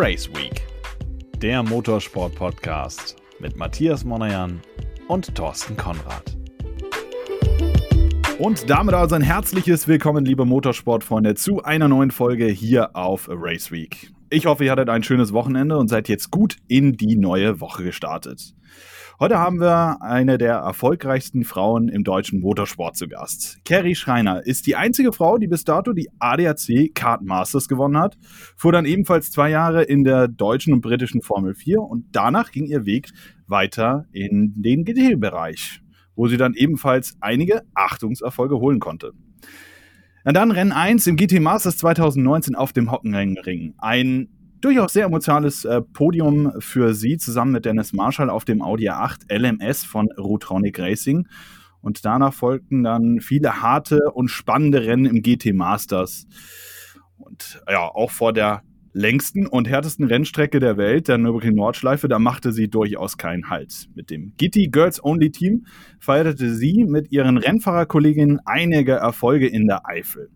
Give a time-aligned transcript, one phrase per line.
[0.00, 0.62] Race Week,
[1.42, 4.60] der Motorsport-Podcast mit Matthias Monajan
[5.08, 6.36] und Thorsten Konrad.
[8.38, 13.72] Und damit also ein herzliches Willkommen, liebe Motorsportfreunde, zu einer neuen Folge hier auf Race
[13.72, 14.12] Week.
[14.30, 17.82] Ich hoffe, ihr hattet ein schönes Wochenende und seid jetzt gut in die neue Woche
[17.82, 18.54] gestartet.
[19.20, 23.58] Heute haben wir eine der erfolgreichsten Frauen im deutschen Motorsport zu Gast.
[23.64, 28.16] Carrie Schreiner ist die einzige Frau, die bis dato die ADAC Kart Masters gewonnen hat,
[28.56, 32.66] fuhr dann ebenfalls zwei Jahre in der deutschen und britischen Formel 4 und danach ging
[32.66, 33.08] ihr Weg
[33.48, 35.82] weiter in den GT-Bereich,
[36.14, 39.14] wo sie dann ebenfalls einige Achtungserfolge holen konnte.
[40.24, 43.74] Und dann Rennen 1 im GT Masters 2019 auf dem Hockenring.
[43.78, 44.28] Ein
[44.60, 49.32] durchaus sehr emotionales äh, Podium für sie zusammen mit Dennis Marshall auf dem Audi A8
[49.32, 51.26] LMS von Rotronic Racing.
[51.80, 56.26] Und danach folgten dann viele harte und spannende Rennen im GT Masters.
[57.16, 62.18] Und ja, auch vor der längsten und härtesten Rennstrecke der Welt, der Nürburgring Nordschleife, da
[62.18, 63.88] machte sie durchaus keinen Halt.
[63.94, 65.66] Mit dem GT Girls Only Team
[66.00, 70.30] feierte sie mit ihren Rennfahrerkolleginnen einige Erfolge in der Eifel.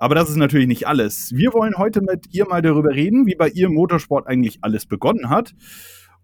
[0.00, 1.30] Aber das ist natürlich nicht alles.
[1.36, 5.28] Wir wollen heute mit ihr mal darüber reden, wie bei ihr Motorsport eigentlich alles begonnen
[5.28, 5.54] hat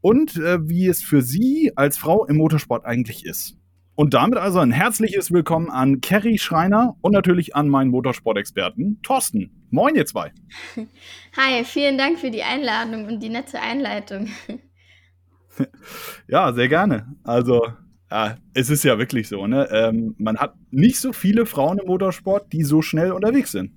[0.01, 3.59] und äh, wie es für sie als Frau im Motorsport eigentlich ist.
[3.95, 9.67] Und damit also ein herzliches Willkommen an Kerry Schreiner und natürlich an meinen Motorsport-Experten Thorsten.
[9.69, 10.33] Moin, ihr zwei.
[11.37, 14.29] Hi, vielen Dank für die Einladung und die nette Einleitung.
[16.29, 17.15] ja, sehr gerne.
[17.25, 17.61] Also,
[18.11, 19.69] ja, es ist ja wirklich so, ne?
[19.71, 23.73] Ähm, man hat nicht so viele Frauen im Motorsport, die so schnell unterwegs sind.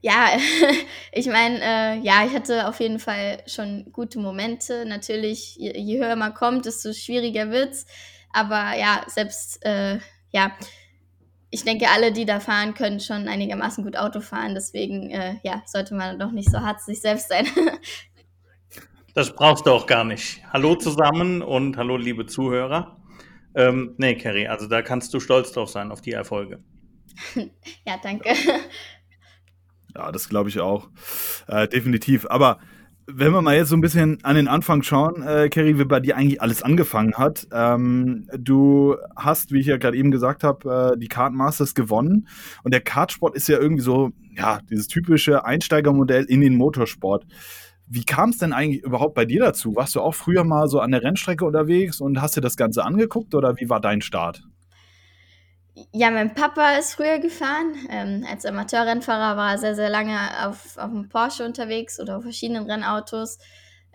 [0.00, 0.28] Ja,
[1.12, 4.84] ich meine, äh, ja, ich hatte auf jeden Fall schon gute Momente.
[4.86, 7.86] Natürlich, je, je höher man kommt, desto schwieriger wird's.
[8.32, 9.98] Aber ja, selbst, äh,
[10.30, 10.52] ja,
[11.50, 14.54] ich denke, alle, die da fahren, können schon einigermaßen gut Auto fahren.
[14.54, 17.46] Deswegen, äh, ja, sollte man doch nicht so hart zu sich selbst sein.
[19.14, 20.42] das brauchst du auch gar nicht.
[20.52, 22.96] Hallo zusammen und hallo, liebe Zuhörer.
[23.56, 26.60] Ähm, nee, Kerry, also da kannst du stolz drauf sein, auf die Erfolge.
[27.86, 28.28] ja, danke.
[29.94, 30.90] Ja, das glaube ich auch.
[31.48, 32.26] Äh, definitiv.
[32.28, 32.58] Aber
[33.06, 36.00] wenn wir mal jetzt so ein bisschen an den Anfang schauen, äh, Kerry, wie bei
[36.00, 37.46] dir eigentlich alles angefangen hat.
[37.52, 42.28] Ähm, du hast, wie ich ja gerade eben gesagt habe, äh, die Kart Masters gewonnen.
[42.62, 47.24] Und der Kartsport ist ja irgendwie so, ja, dieses typische Einsteigermodell in den Motorsport.
[47.88, 49.76] Wie kam es denn eigentlich überhaupt bei dir dazu?
[49.76, 52.84] Warst du auch früher mal so an der Rennstrecke unterwegs und hast dir das Ganze
[52.84, 54.42] angeguckt oder wie war dein Start?
[55.92, 57.74] Ja, mein Papa ist früher gefahren.
[57.90, 62.22] Ähm, als Amateurrennfahrer war er sehr, sehr lange auf, auf dem Porsche unterwegs oder auf
[62.22, 63.38] verschiedenen Rennautos.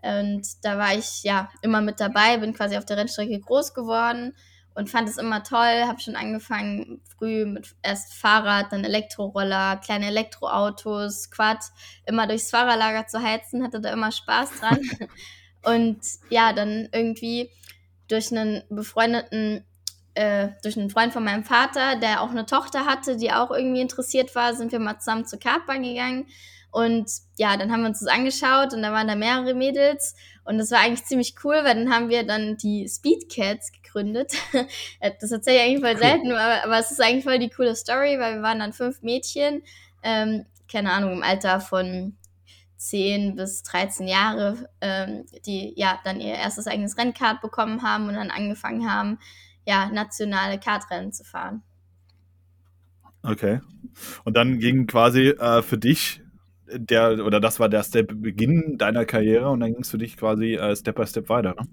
[0.02, 4.34] Und da war ich ja immer mit dabei, bin quasi auf der Rennstrecke groß geworden
[4.75, 5.83] und fand es immer toll.
[5.87, 11.59] Habe schon angefangen früh mit erst Fahrrad, dann Elektroroller, kleine Elektroautos, Quad,
[12.05, 14.79] immer durchs Fahrerlager zu heizen, hatte da immer Spaß dran.
[15.63, 15.99] und
[16.29, 17.49] ja, dann irgendwie
[18.07, 19.65] durch einen befreundeten,
[20.13, 23.81] äh, durch einen Freund von meinem Vater, der auch eine Tochter hatte, die auch irgendwie
[23.81, 26.27] interessiert war, sind wir mal zusammen zur Kartbahn gegangen.
[26.71, 30.15] Und ja, dann haben wir uns das angeschaut und da waren da mehrere Mädels
[30.45, 34.34] und das war eigentlich ziemlich cool, weil dann haben wir dann die Speed Cats gegründet.
[35.22, 35.97] das erzähle ich eigentlich voll cool.
[35.97, 39.02] selten, aber, aber, es ist eigentlich voll die coole Story, weil wir waren dann fünf
[39.02, 39.63] Mädchen,
[40.03, 42.16] ähm, keine Ahnung, im Alter von
[42.78, 48.16] 10 bis 13 Jahre, ähm, die ja dann ihr erstes eigenes Rennkart bekommen haben und
[48.16, 49.19] dann angefangen haben,
[49.68, 51.62] ja, nationale Kartrennen zu fahren.
[53.23, 53.59] Okay.
[54.23, 56.22] Und dann ging quasi äh, für dich
[56.73, 60.18] der, oder das war der Step Beginn deiner Karriere und dann ging es für dich
[60.18, 61.68] quasi äh, Step by Step weiter, ne?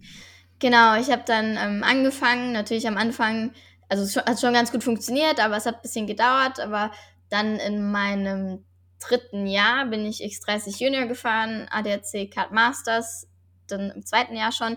[0.61, 3.53] Genau, ich habe dann ähm, angefangen, natürlich am Anfang,
[3.89, 6.91] also es hat schon ganz gut funktioniert, aber es hat ein bisschen gedauert, aber
[7.31, 8.65] dann in meinem
[9.01, 13.29] dritten Jahr bin ich X30 Junior gefahren, ADAC Kart Masters,
[13.69, 14.77] dann im zweiten Jahr schon.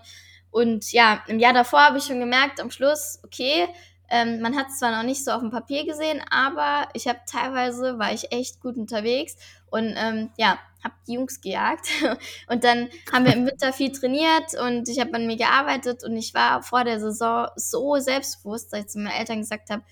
[0.52, 3.66] Und ja, im Jahr davor habe ich schon gemerkt, am Schluss, okay,
[4.08, 7.20] ähm, man hat es zwar noch nicht so auf dem Papier gesehen, aber ich habe
[7.26, 9.36] teilweise, war ich echt gut unterwegs
[9.70, 11.88] und ähm, ja, habe die Jungs gejagt.
[12.48, 16.16] Und dann haben wir im Winter viel trainiert und ich habe an mir gearbeitet und
[16.16, 19.82] ich war vor der Saison so selbstbewusst, dass ich zu meinen Eltern gesagt habe,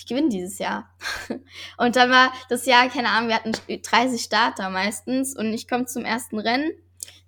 [0.00, 0.88] ich gewinne dieses Jahr.
[1.76, 5.84] Und dann war das Jahr, keine Ahnung, wir hatten 30 Starter meistens und ich komme
[5.84, 6.70] zum ersten Rennen.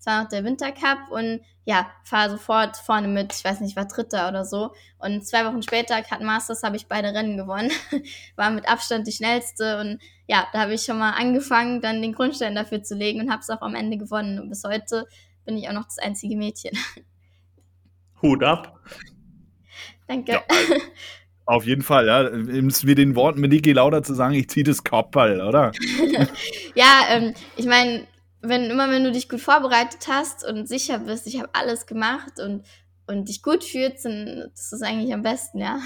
[0.03, 3.85] Es war noch der Wintercup und ja, fahre sofort vorne mit, ich weiß nicht, war
[3.85, 4.75] Dritter oder so.
[4.99, 7.71] Und zwei Wochen später, Cut Masters, habe ich beide Rennen gewonnen.
[8.37, 12.15] war mit Abstand die schnellste und ja, da habe ich schon mal angefangen, dann den
[12.15, 14.41] Grundstein dafür zu legen und habe es auch am Ende gewonnen.
[14.41, 15.07] Und bis heute
[15.45, 16.77] bin ich auch noch das einzige Mädchen.
[18.23, 18.81] Hut ab.
[20.09, 20.33] Danke.
[20.33, 20.83] Ja, also,
[21.45, 22.29] auf jeden Fall, ja.
[22.29, 25.71] Mit den Worten mit Niki Lauda zu sagen, ich ziehe das Kopfball, oder?
[26.75, 28.09] ja, ähm, ich meine,
[28.43, 32.41] wenn immer wenn du dich gut vorbereitet hast und sicher bist, ich habe alles gemacht
[32.45, 32.65] und,
[33.07, 35.81] und dich gut fühlst, dann das ist eigentlich am besten, ja.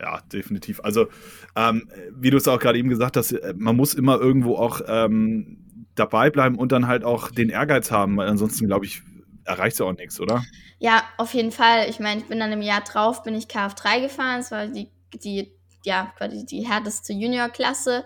[0.00, 0.80] Ja, definitiv.
[0.82, 1.06] Also,
[1.54, 4.80] ähm, wie du es auch gerade eben gesagt hast, äh, man muss immer irgendwo auch
[4.88, 9.02] ähm, dabei bleiben und dann halt auch den Ehrgeiz haben, weil ansonsten, glaube ich,
[9.44, 10.44] erreicht es ja auch nichts, oder?
[10.78, 11.88] Ja, auf jeden Fall.
[11.88, 14.40] Ich meine, ich bin dann im Jahr drauf, bin ich KF3 gefahren.
[14.40, 15.52] Das war die, die
[15.84, 18.04] ja, quasi die härteste Juniorklasse.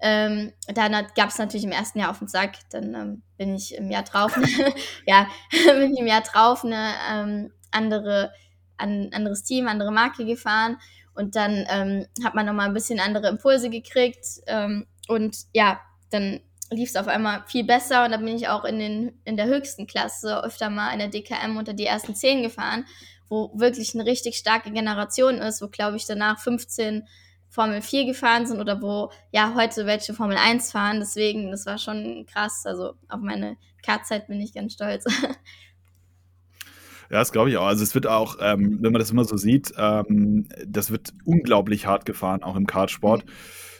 [0.00, 2.56] Ähm, dann gab es natürlich im ersten Jahr auf den Sack.
[2.70, 4.38] Dann ähm, bin ich im Jahr drauf,
[5.06, 8.32] ja, bin ich im Jahr drauf eine ähm, andere,
[8.76, 10.78] ein anderes Team, andere Marke gefahren.
[11.14, 14.24] Und dann ähm, hat man nochmal ein bisschen andere Impulse gekriegt.
[14.46, 15.80] Ähm, und ja,
[16.10, 16.40] dann
[16.70, 19.46] lief es auf einmal viel besser und dann bin ich auch in, den, in der
[19.46, 22.84] höchsten Klasse öfter mal in der DKM unter die ersten zehn gefahren,
[23.28, 27.06] wo wirklich eine richtig starke Generation ist, wo glaube ich danach 15
[27.58, 31.00] Formel 4 gefahren sind oder wo ja heute welche Formel 1 fahren.
[31.00, 32.62] Deswegen, das war schon krass.
[32.64, 35.04] Also auf meine Kartzeit bin ich ganz stolz.
[37.10, 37.64] Ja, das glaube ich auch.
[37.64, 41.86] Also es wird auch, ähm, wenn man das immer so sieht, ähm, das wird unglaublich
[41.86, 43.24] hart gefahren, auch im Kartsport.
[43.24, 43.32] Mhm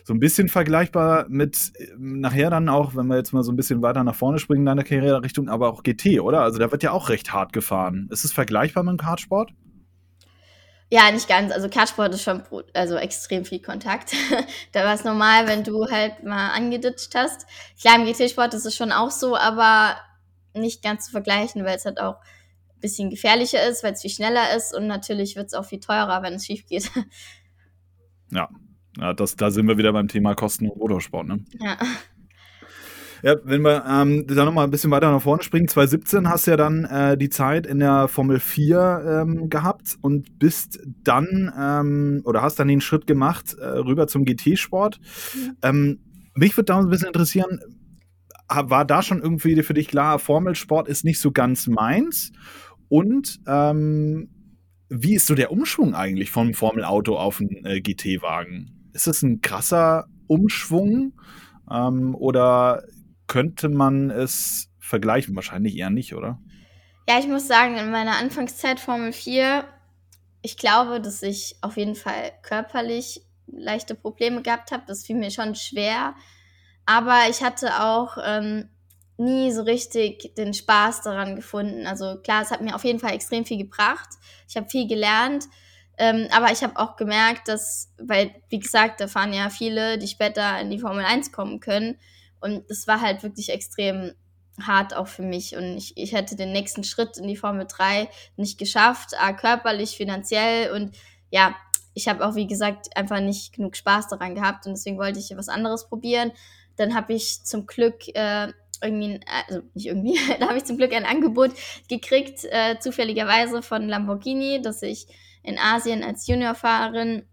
[0.08, 3.82] so ein bisschen vergleichbar mit nachher dann auch, wenn wir jetzt mal so ein bisschen
[3.82, 6.40] weiter nach vorne springen in deiner Karriererichtung, aber auch GT, oder?
[6.40, 8.08] Also da wird ja auch recht hart gefahren.
[8.10, 9.52] Ist es vergleichbar mit dem Kartsport?
[10.90, 11.52] Ja, nicht ganz.
[11.52, 12.42] Also Kartsport ist schon
[12.72, 14.14] also extrem viel Kontakt.
[14.72, 17.46] da war es normal, wenn du halt mal angeditscht hast.
[17.80, 19.96] Klar, im GT-Sport ist es schon auch so, aber
[20.54, 22.16] nicht ganz zu vergleichen, weil es halt auch
[22.70, 25.80] ein bisschen gefährlicher ist, weil es viel schneller ist und natürlich wird es auch viel
[25.80, 26.90] teurer, wenn es schief geht.
[28.30, 28.48] Ja,
[28.98, 31.26] ja, das, da sind wir wieder beim Thema Kosten und Motorsport.
[31.26, 31.44] Ne?
[31.60, 31.78] Ja.
[33.22, 36.52] Ja, wenn wir ähm, da nochmal ein bisschen weiter nach vorne springen, 2017 hast du
[36.52, 42.22] ja dann äh, die Zeit in der Formel 4 ähm, gehabt und bist dann ähm,
[42.24, 45.00] oder hast dann den Schritt gemacht äh, rüber zum GT-Sport.
[45.62, 45.98] Mhm.
[46.34, 47.58] Mich würde da ein bisschen interessieren,
[48.48, 52.32] war da schon irgendwie für dich klar, Formelsport ist nicht so ganz meins?
[52.88, 54.28] Und ähm,
[54.88, 58.90] wie ist so der Umschwung eigentlich vom Formelauto auf einen äh, GT-Wagen?
[58.92, 61.12] Ist es ein krasser Umschwung
[61.70, 62.84] ähm, oder
[63.28, 65.36] könnte man es vergleichen?
[65.36, 66.40] Wahrscheinlich eher nicht, oder?
[67.08, 69.64] Ja, ich muss sagen, in meiner Anfangszeit Formel 4,
[70.42, 74.82] ich glaube, dass ich auf jeden Fall körperlich leichte Probleme gehabt habe.
[74.86, 76.14] Das fiel mir schon schwer.
[76.84, 78.68] Aber ich hatte auch ähm,
[79.16, 81.86] nie so richtig den Spaß daran gefunden.
[81.86, 84.08] Also klar, es hat mir auf jeden Fall extrem viel gebracht.
[84.48, 85.44] Ich habe viel gelernt.
[85.98, 90.06] Ähm, aber ich habe auch gemerkt, dass, weil, wie gesagt, da fahren ja viele, die
[90.06, 91.96] später in die Formel 1 kommen können.
[92.40, 94.12] Und es war halt wirklich extrem
[94.60, 95.56] hart auch für mich.
[95.56, 99.96] Und ich, ich hätte den nächsten Schritt in die Formel 3 nicht geschafft, a, körperlich,
[99.96, 100.72] finanziell.
[100.72, 100.96] Und
[101.30, 101.54] ja,
[101.94, 104.66] ich habe auch, wie gesagt, einfach nicht genug Spaß daran gehabt.
[104.66, 106.32] Und deswegen wollte ich was anderes probieren.
[106.76, 108.52] Dann habe ich zum Glück äh,
[108.82, 111.52] irgendwie, also nicht irgendwie, da habe ich zum Glück ein Angebot
[111.88, 115.06] gekriegt, äh, zufälligerweise von Lamborghini, dass ich
[115.42, 117.26] in Asien als Juniorfahrerin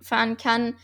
[0.00, 0.74] fahren kann.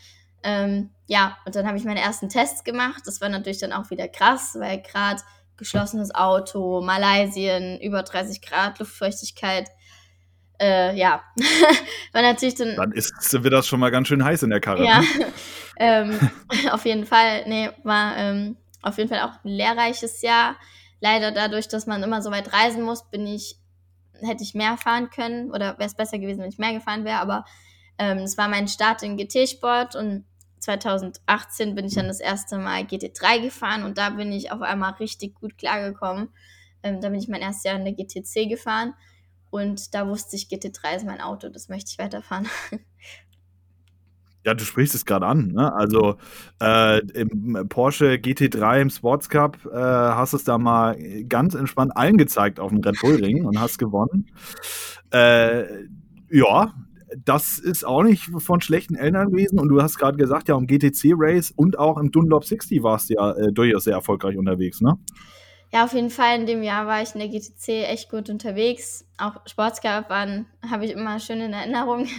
[0.43, 3.01] Ähm, ja, und dann habe ich meine ersten Tests gemacht.
[3.05, 5.21] Das war natürlich dann auch wieder krass, weil gerade
[5.57, 9.67] geschlossenes Auto, Malaysien, über 30 Grad, Luftfeuchtigkeit.
[10.57, 11.21] Äh, ja,
[12.13, 12.77] war natürlich dann.
[12.77, 14.85] Dann ist wird das schon mal ganz schön heiß in der Karre.
[14.85, 15.33] Ja, ne?
[15.79, 16.31] ähm,
[16.71, 17.43] auf jeden Fall.
[17.45, 20.55] Nee, war ähm, auf jeden Fall auch ein lehrreiches Jahr.
[21.01, 23.57] Leider dadurch, dass man immer so weit reisen muss, bin ich
[24.21, 27.19] hätte ich mehr fahren können oder wäre es besser gewesen, wenn ich mehr gefahren wäre.
[27.19, 27.43] Aber
[27.97, 30.23] ähm, es war mein Start in GT-Sport und
[30.61, 34.93] 2018 bin ich dann das erste Mal GT3 gefahren und da bin ich auf einmal
[34.93, 36.29] richtig gut klargekommen.
[36.83, 38.93] Ähm, da bin ich mein erstes Jahr in der GTC gefahren
[39.49, 42.47] und da wusste ich, GT3 ist mein Auto, das möchte ich weiterfahren.
[44.43, 45.49] Ja, du sprichst es gerade an.
[45.49, 45.71] Ne?
[45.71, 46.17] Also
[46.59, 52.17] äh, im Porsche GT3 im Sports Cup äh, hast es da mal ganz entspannt allen
[52.17, 54.31] gezeigt auf dem Red Bull Ring und hast gewonnen.
[55.11, 55.85] Äh,
[56.31, 56.73] ja,
[57.17, 59.59] das ist auch nicht von schlechten Eltern gewesen.
[59.59, 63.09] Und du hast gerade gesagt, ja, im GTC Race und auch im Dunlop 60 warst
[63.09, 64.97] du ja äh, durchaus sehr erfolgreich unterwegs, ne?
[65.73, 66.39] Ja, auf jeden Fall.
[66.39, 69.05] In dem Jahr war ich in der GTC echt gut unterwegs.
[69.17, 72.07] Auch Sports Cup waren, habe ich immer schön in Erinnerung.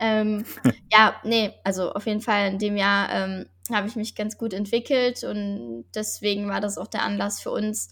[0.00, 0.44] Ähm,
[0.92, 4.52] ja, nee, also auf jeden Fall in dem Jahr ähm, habe ich mich ganz gut
[4.52, 7.90] entwickelt und deswegen war das auch der Anlass für uns,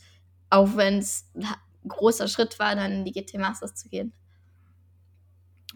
[0.49, 1.47] auch wenn es ein
[1.89, 4.13] großer Schritt war, dann in die GT Masters zu gehen.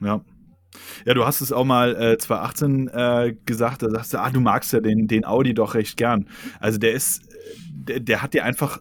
[0.01, 0.21] Ja.
[1.05, 4.41] Ja, du hast es auch mal äh, 2018 äh, gesagt, da sagst du, ah, du
[4.41, 6.29] magst ja den, den Audi doch recht gern.
[6.61, 7.23] Also der ist,
[7.73, 8.81] der, der hat dir einfach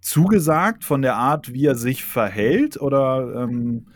[0.00, 3.86] zugesagt von der Art, wie er sich verhält oder ähm,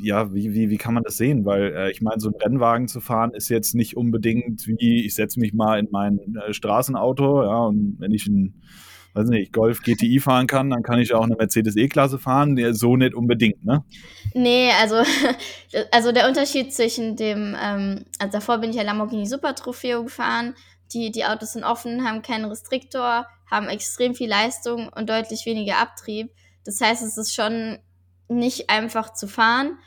[0.00, 1.44] ja, wie, wie, wie kann man das sehen?
[1.44, 5.14] Weil äh, ich meine, so ein Rennwagen zu fahren ist jetzt nicht unbedingt wie, ich
[5.14, 8.62] setze mich mal in mein äh, Straßenauto, ja, und wenn ich ein,
[9.14, 12.96] weiß nicht, Golf GTI fahren kann, dann kann ich auch eine Mercedes E-Klasse fahren, so
[12.96, 13.84] nicht unbedingt, ne?
[14.34, 15.02] Nee, also,
[15.92, 20.54] also der Unterschied zwischen dem, ähm, also davor bin ich ja Lamborghini Super Trofeo gefahren,
[20.92, 25.78] die, die Autos sind offen, haben keinen Restriktor, haben extrem viel Leistung und deutlich weniger
[25.78, 26.30] Abtrieb.
[26.64, 27.78] Das heißt, es ist schon
[28.28, 29.78] nicht einfach zu fahren.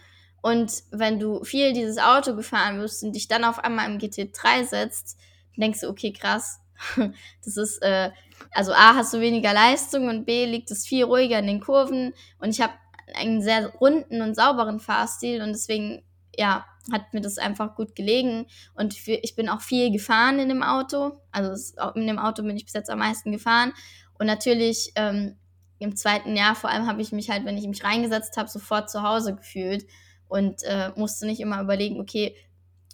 [0.42, 4.66] Und wenn du viel dieses Auto gefahren wirst und dich dann auf einmal im GT3
[4.66, 5.18] setzt,
[5.56, 6.60] denkst du, okay, krass,
[7.46, 8.12] das ist, äh,
[8.51, 12.13] also A, hast du weniger Leistung und B, liegt es viel ruhiger in den Kurven.
[12.39, 12.74] Und ich habe
[13.15, 16.03] einen sehr runden und sauberen Fahrstil und deswegen,
[16.38, 18.48] ja, hat mir das einfach gut gelegen.
[18.74, 21.20] Und ich bin auch viel gefahren in dem Auto.
[21.31, 21.53] Also
[21.96, 23.74] in dem Auto bin ich bis jetzt am meisten gefahren.
[24.17, 25.38] Und natürlich ähm,
[25.79, 28.89] im zweiten Jahr vor allem habe ich mich halt, wenn ich mich reingesetzt habe, sofort
[28.89, 29.86] zu Hause gefühlt
[30.27, 32.36] und äh, musste nicht immer überlegen, okay,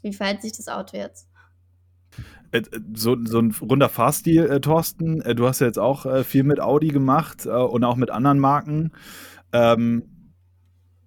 [0.01, 1.27] wie verhält sich das Auto jetzt?
[2.51, 2.61] Äh,
[2.93, 5.21] so, so ein runder Fahrstil, äh, Thorsten.
[5.21, 8.09] Äh, du hast ja jetzt auch äh, viel mit Audi gemacht äh, und auch mit
[8.09, 8.91] anderen Marken.
[9.51, 10.03] Ähm,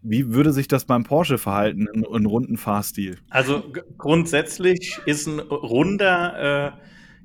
[0.02, 3.18] wie würde sich das beim Porsche verhalten in, in runden Fahrstil?
[3.28, 3.62] Also
[3.98, 6.78] grundsätzlich ist ein runder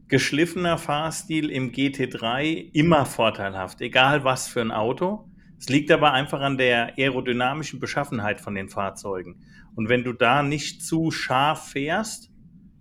[0.10, 5.30] geschliffener Fahrstil im GT3 immer vorteilhaft, egal was für ein Auto.
[5.58, 9.46] Es liegt aber einfach an der aerodynamischen Beschaffenheit von den Fahrzeugen.
[9.74, 12.30] Und wenn du da nicht zu scharf fährst,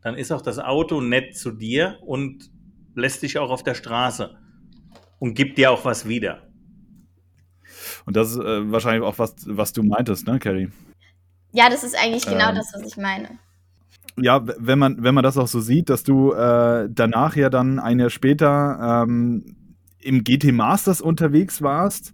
[0.04, 2.50] dann ist auch das Auto nett zu dir und
[2.94, 4.38] lässt dich auch auf der Straße
[5.18, 6.42] und gibt dir auch was wieder.
[8.06, 10.68] Und das ist äh, wahrscheinlich auch was, was du meintest, ne, Carrie?
[11.52, 13.38] Ja, das ist eigentlich genau ähm, das, was ich meine
[14.16, 17.78] ja, wenn man, wenn man das auch so sieht, dass du äh, danach ja dann
[17.78, 19.56] ein Jahr später ähm,
[19.98, 22.12] im GT Masters unterwegs warst,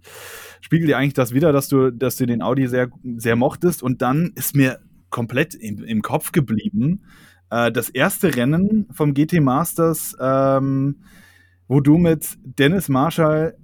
[0.61, 3.82] spiegelt dir eigentlich das wieder, dass du, dass du den Audi sehr, sehr mochtest.
[3.82, 4.80] Und dann ist mir
[5.11, 7.02] komplett im, im Kopf geblieben,
[7.50, 10.97] äh, das erste Rennen vom GT Masters, ähm,
[11.69, 13.57] wo du mit Dennis Marshall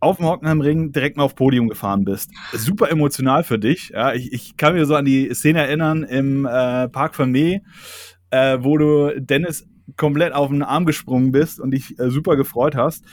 [0.00, 2.30] auf dem Hockenheimring direkt mal auf Podium gefahren bist.
[2.52, 3.90] Super emotional für dich.
[3.90, 7.62] Ja, ich, ich kann mir so an die Szene erinnern im äh, Park Mee,
[8.30, 9.66] äh, wo du Dennis
[9.96, 13.04] komplett auf den Arm gesprungen bist und dich äh, super gefreut hast.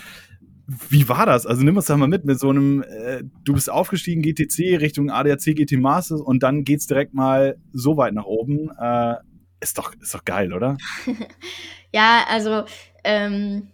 [0.89, 1.45] Wie war das?
[1.45, 5.09] Also nimm uns da mal mit, mit so einem, äh, du bist aufgestiegen GTC Richtung
[5.09, 8.69] ADAC GT Masters und dann geht's direkt mal so weit nach oben.
[8.79, 9.15] Äh,
[9.63, 10.77] ist doch, ist doch geil, oder?
[11.91, 12.65] ja, also,
[13.03, 13.71] ähm,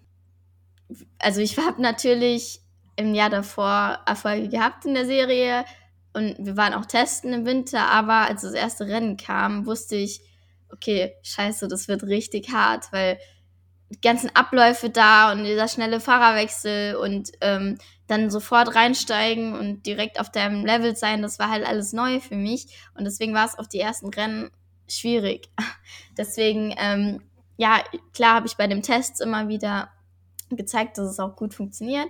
[1.18, 2.62] also ich habe natürlich
[2.96, 5.66] im Jahr davor Erfolge gehabt in der Serie
[6.14, 10.22] und wir waren auch testen im Winter, aber als das erste Rennen kam, wusste ich,
[10.72, 13.18] okay, scheiße, das wird richtig hart, weil
[13.90, 17.78] die ganzen Abläufe da und dieser schnelle Fahrerwechsel und ähm,
[18.08, 22.36] dann sofort reinsteigen und direkt auf deinem Level sein, das war halt alles neu für
[22.36, 24.52] mich und deswegen war es auf die ersten Rennen
[24.92, 25.50] schwierig.
[26.18, 27.22] deswegen, ähm,
[27.58, 29.90] ja, klar habe ich bei dem Test immer wieder
[30.50, 32.08] gezeigt, dass es auch gut funktioniert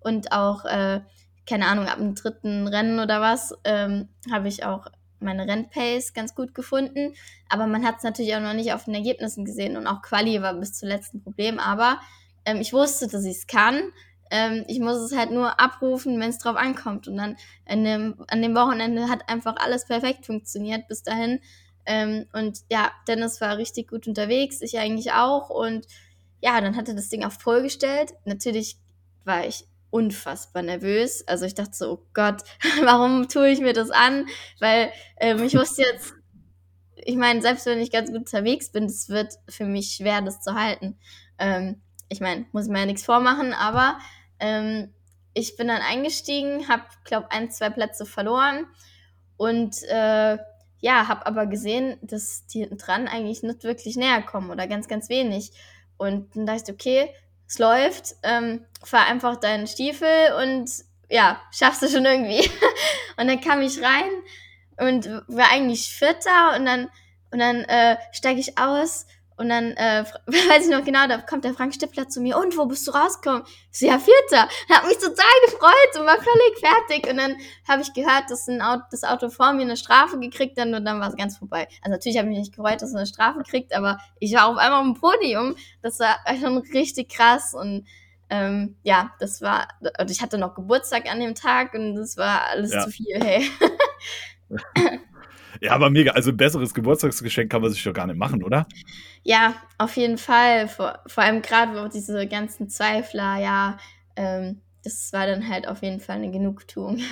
[0.00, 1.00] und auch, äh,
[1.46, 4.86] keine Ahnung, ab dem dritten Rennen oder was, ähm, habe ich auch
[5.20, 7.14] meine Rennpace ganz gut gefunden.
[7.48, 10.40] Aber man hat es natürlich auch noch nicht auf den Ergebnissen gesehen und auch Quali
[10.42, 11.58] war bis zuletzt ein Problem.
[11.58, 11.98] Aber
[12.44, 13.92] ähm, ich wusste, dass ich es kann.
[14.30, 17.08] Ähm, ich muss es halt nur abrufen, wenn es drauf ankommt.
[17.08, 17.36] Und dann
[17.68, 21.40] dem, an dem Wochenende hat einfach alles perfekt funktioniert bis dahin.
[21.88, 25.48] Ähm, und ja, Dennis war richtig gut unterwegs, ich eigentlich auch.
[25.48, 25.86] Und
[26.40, 28.12] ja, dann hatte das Ding auf Pole gestellt.
[28.26, 28.76] Natürlich
[29.24, 31.26] war ich unfassbar nervös.
[31.26, 32.42] Also ich dachte so, oh Gott,
[32.84, 34.26] warum tue ich mir das an?
[34.60, 36.12] Weil ähm, ich wusste jetzt,
[36.94, 40.42] ich meine, selbst wenn ich ganz gut unterwegs bin, es wird für mich schwer, das
[40.42, 40.98] zu halten.
[41.38, 41.80] Ähm,
[42.10, 43.98] ich meine, muss ich mir ja nichts vormachen, aber
[44.40, 44.92] ähm,
[45.32, 48.66] ich bin dann eingestiegen, habe, glaube ein, zwei Plätze verloren
[49.38, 50.36] und äh,
[50.80, 54.88] ja, habe aber gesehen, dass die hinten dran eigentlich nicht wirklich näher kommen oder ganz,
[54.88, 55.52] ganz wenig.
[55.96, 57.14] Und dann dachte ich, okay,
[57.46, 60.08] es läuft, ähm, fahr einfach deinen Stiefel
[60.40, 60.70] und
[61.10, 62.48] ja, schaffst du schon irgendwie.
[63.16, 64.10] und dann kam ich rein
[64.78, 66.88] und war eigentlich Vierter und dann,
[67.32, 69.06] und dann äh, steige ich aus
[69.38, 72.56] und dann, äh, weiß ich noch genau, da kommt der Frank Stippler zu mir, und
[72.56, 73.42] wo bist du rausgekommen?
[73.72, 74.48] Ich so, ja, Vierter.
[74.68, 77.10] Hat mich total gefreut und war völlig fertig.
[77.10, 80.58] Und dann habe ich gehört, dass ein Auto, das Auto vor mir eine Strafe gekriegt
[80.60, 81.68] hat und dann war es ganz vorbei.
[81.82, 84.48] Also natürlich habe ich mich nicht gefreut, dass es eine Strafe kriegt, aber ich war
[84.48, 85.56] auf einmal auf dem Podium.
[85.82, 87.86] Das war schon richtig krass und
[88.30, 89.68] ähm, ja, das war,
[89.98, 92.84] und ich hatte noch Geburtstag an dem Tag und das war alles ja.
[92.84, 93.50] zu viel, hey.
[95.60, 96.12] Ja, aber mega.
[96.12, 98.66] Also ein besseres Geburtstagsgeschenk kann man sich doch gar nicht machen, oder?
[99.22, 100.68] Ja, auf jeden Fall.
[100.68, 103.78] Vor, vor allem gerade wo diese ganzen Zweifler, ja,
[104.16, 107.00] ähm, das war dann halt auf jeden Fall eine Genugtuung.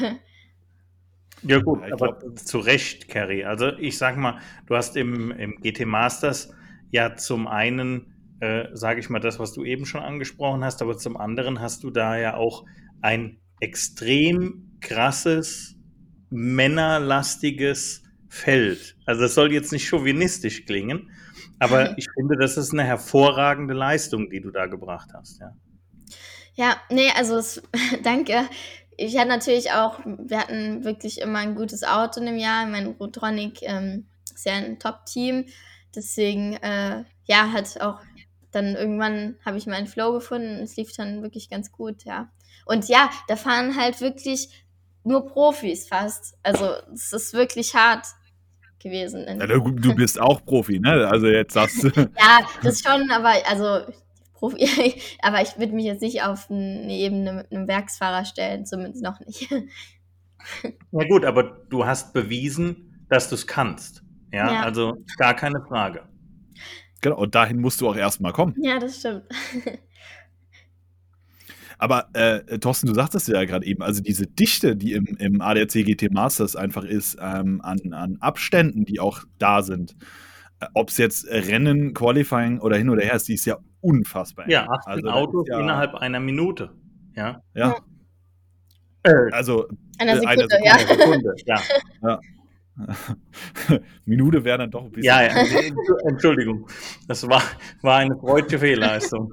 [1.43, 3.45] Ja gut, ja, aber glaub, zu Recht, Kerry.
[3.45, 6.53] Also ich sag mal, du hast im, im GT Masters
[6.91, 10.97] ja zum einen, äh, sage ich mal, das, was du eben schon angesprochen hast, aber
[10.97, 12.65] zum anderen hast du da ja auch
[13.03, 15.77] ein extrem krasses,
[16.31, 18.03] männerlastiges
[18.37, 18.97] Feld.
[19.07, 21.11] Also das soll jetzt nicht chauvinistisch klingen,
[21.59, 25.53] aber ich finde, das ist eine hervorragende Leistung, die du da gebracht hast, ja.
[26.55, 27.63] Ja, nee, also es,
[28.03, 28.49] danke.
[28.97, 32.67] Ich hatte natürlich auch, wir hatten wirklich immer ein gutes Auto in dem Jahr.
[32.67, 35.45] Mein Rotronic ähm, ist ja ein Top-Team.
[35.95, 38.01] Deswegen, äh, ja, hat auch
[38.57, 42.31] dann irgendwann habe ich meinen Flow gefunden und es lief dann wirklich ganz gut, ja.
[42.65, 44.65] Und ja, da fahren halt wirklich
[45.05, 46.39] nur Profis fast.
[46.43, 48.07] Also es ist wirklich hart
[48.87, 49.27] gewesen.
[49.27, 51.09] Ja, du, du, bist auch Profi, ne?
[51.09, 51.89] Also jetzt sagst du.
[51.97, 53.93] ja, das schon, aber also
[54.35, 59.03] Profi, aber ich würde mich jetzt nicht auf eine Ebene mit einem Werksfahrer stellen, zumindest
[59.03, 59.49] noch nicht.
[60.93, 64.05] Ja gut, aber du hast bewiesen, dass du es kannst.
[64.33, 64.53] Ja?
[64.53, 66.05] ja, also gar keine Frage.
[67.01, 68.55] Genau, und dahin musst du auch erstmal kommen.
[68.63, 69.25] Ja, das stimmt.
[71.79, 75.85] Aber äh, Thorsten, du sagtest ja gerade eben, also diese Dichte, die im, im ADAC
[75.85, 79.95] GT Masters einfach ist, ähm, an, an Abständen, die auch da sind,
[80.61, 84.49] äh, ob es jetzt Rennen, Qualifying oder hin oder her ist, die ist ja unfassbar.
[84.49, 86.71] Ja, 18 also, Autos ja, innerhalb einer Minute.
[87.15, 87.43] Ja.
[87.55, 87.77] Ja.
[89.03, 89.69] Äh, also
[89.99, 90.79] einer Sekunde, eine Sekunde, ja.
[90.79, 91.61] Sekunde, ja.
[92.03, 92.21] ja.
[94.05, 95.05] Minute wäre dann doch ein bisschen.
[95.05, 95.35] Ja, ja,
[96.09, 96.67] Entschuldigung.
[97.09, 97.43] Das war,
[97.83, 99.33] war eine freudige Fehlleistung.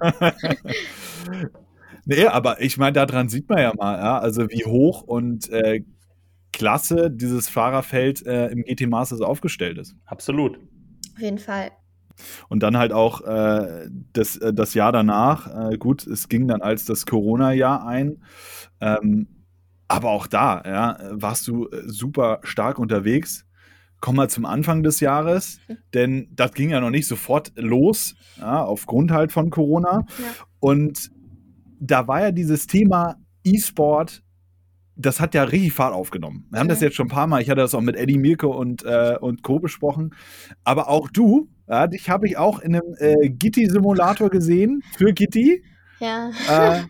[2.04, 5.84] Nee, aber ich meine, daran sieht man ja mal, ja, also wie hoch und äh,
[6.52, 9.96] klasse dieses Fahrerfeld äh, im GT Masters aufgestellt ist.
[10.06, 10.56] Absolut.
[10.56, 11.70] Auf jeden Fall.
[12.48, 16.60] Und dann halt auch äh, das, äh, das Jahr danach, äh, gut, es ging dann
[16.60, 18.22] als das Corona-Jahr ein.
[18.80, 19.28] Ähm,
[19.88, 23.46] aber auch da, ja, warst du äh, super stark unterwegs.
[24.00, 25.60] Komm mal zum Anfang des Jahres,
[25.94, 30.06] denn das ging ja noch nicht sofort los, ja, aufgrund halt von Corona.
[30.18, 30.24] Ja.
[30.58, 31.10] Und
[31.80, 34.22] da war ja dieses Thema E-Sport,
[34.96, 36.46] das hat ja richtig Fahrt aufgenommen.
[36.50, 38.48] Wir haben das jetzt schon ein paar Mal, ich hatte das auch mit Eddie Mirke
[38.48, 39.58] und, äh, und Co.
[39.58, 40.14] besprochen.
[40.62, 45.64] Aber auch du, ja, dich habe ich auch in einem äh, Gitti-Simulator gesehen für Gitti.
[46.00, 46.30] Ja.
[46.48, 46.82] Äh,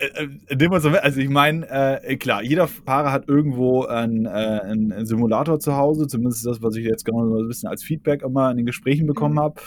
[0.00, 5.76] äh, also ich meine, äh, klar, jeder Fahrer hat irgendwo einen, äh, einen, Simulator zu
[5.76, 8.66] Hause, zumindest das, was ich jetzt genau so ein bisschen als Feedback immer in den
[8.66, 9.40] Gesprächen bekommen mhm.
[9.40, 9.60] habe.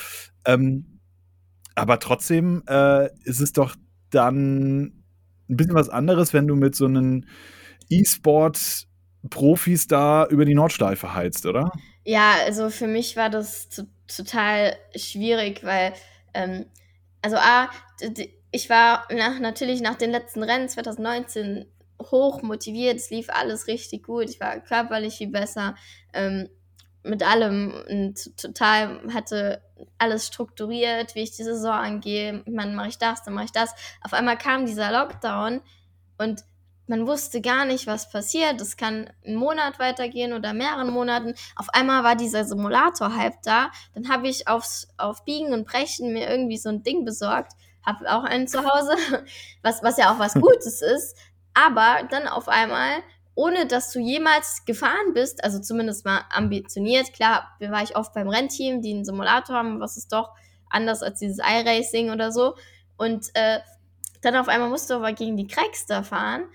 [0.45, 0.99] Ähm,
[1.75, 3.75] aber trotzdem äh, ist es doch
[4.13, 5.03] dann
[5.49, 7.25] ein bisschen was anderes, wenn du mit so einem
[7.89, 11.71] E-Sport-Profis da über die Nordschleife heizt, oder?
[12.05, 13.69] Ja, also für mich war das
[14.07, 15.93] total schwierig, weil,
[16.33, 16.65] ähm,
[17.21, 17.69] also A,
[18.51, 21.65] ich war nach, natürlich nach den letzten Rennen 2019
[22.01, 25.75] hoch motiviert, es lief alles richtig gut, ich war körperlich viel besser.
[26.13, 26.49] Ähm,
[27.03, 29.61] mit allem und total hatte
[29.97, 32.43] alles strukturiert, wie ich die Saison angehe.
[32.47, 33.73] Man mache ich das, dann mache ich das.
[34.01, 35.61] Auf einmal kam dieser Lockdown
[36.17, 36.43] und
[36.87, 38.59] man wusste gar nicht, was passiert.
[38.59, 41.33] Es kann einen Monat weitergehen oder mehreren Monaten.
[41.55, 43.71] Auf einmal war dieser Simulator-Hype da.
[43.93, 47.53] Dann habe ich aufs, auf Biegen und Brechen mir irgendwie so ein Ding besorgt.
[47.85, 48.95] Habe auch einen zu Hause,
[49.61, 51.17] was, was ja auch was Gutes ist.
[51.53, 53.01] Aber dann auf einmal
[53.35, 57.13] ohne dass du jemals gefahren bist, also zumindest mal ambitioniert.
[57.13, 60.31] Klar, war ich oft beim Rennteam, die einen Simulator haben, was ist doch
[60.69, 62.55] anders als dieses iRacing oder so.
[62.97, 63.59] Und äh,
[64.21, 66.45] dann auf einmal musst du aber gegen die Crackster fahren.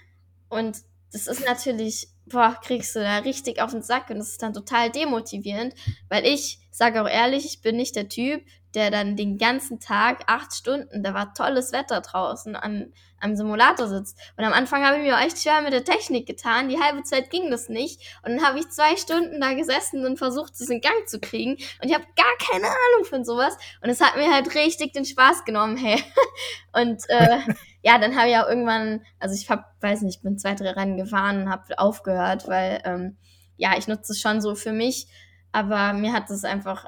[0.49, 0.79] Und
[1.13, 4.55] das ist natürlich, boah, kriegst du da richtig auf den Sack und das ist dann
[4.55, 5.75] total demotivierend,
[6.09, 8.43] weil ich sage auch ehrlich, ich bin nicht der Typ,
[8.75, 13.89] der dann den ganzen Tag, acht Stunden, da war tolles Wetter draußen, an einem Simulator
[13.89, 14.19] sitzt.
[14.37, 16.69] Und am Anfang habe ich mir echt schwer mit der Technik getan.
[16.69, 18.01] Die halbe Zeit ging das nicht.
[18.23, 21.53] Und dann habe ich zwei Stunden da gesessen und versucht, es in Gang zu kriegen.
[21.53, 23.57] Und ich habe gar keine Ahnung von sowas.
[23.83, 26.03] Und es hat mir halt richtig den Spaß genommen, hey.
[26.73, 27.39] Und äh,
[27.83, 30.97] ja, dann habe ich auch irgendwann, also ich hab, weiß nicht, bin zwei, drei Rennen
[30.97, 33.17] gefahren und habe aufgehört, weil ähm,
[33.57, 35.09] ja, ich nutze es schon so für mich.
[35.53, 36.87] Aber mir hat es einfach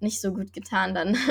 [0.00, 1.16] nicht so gut getan dann.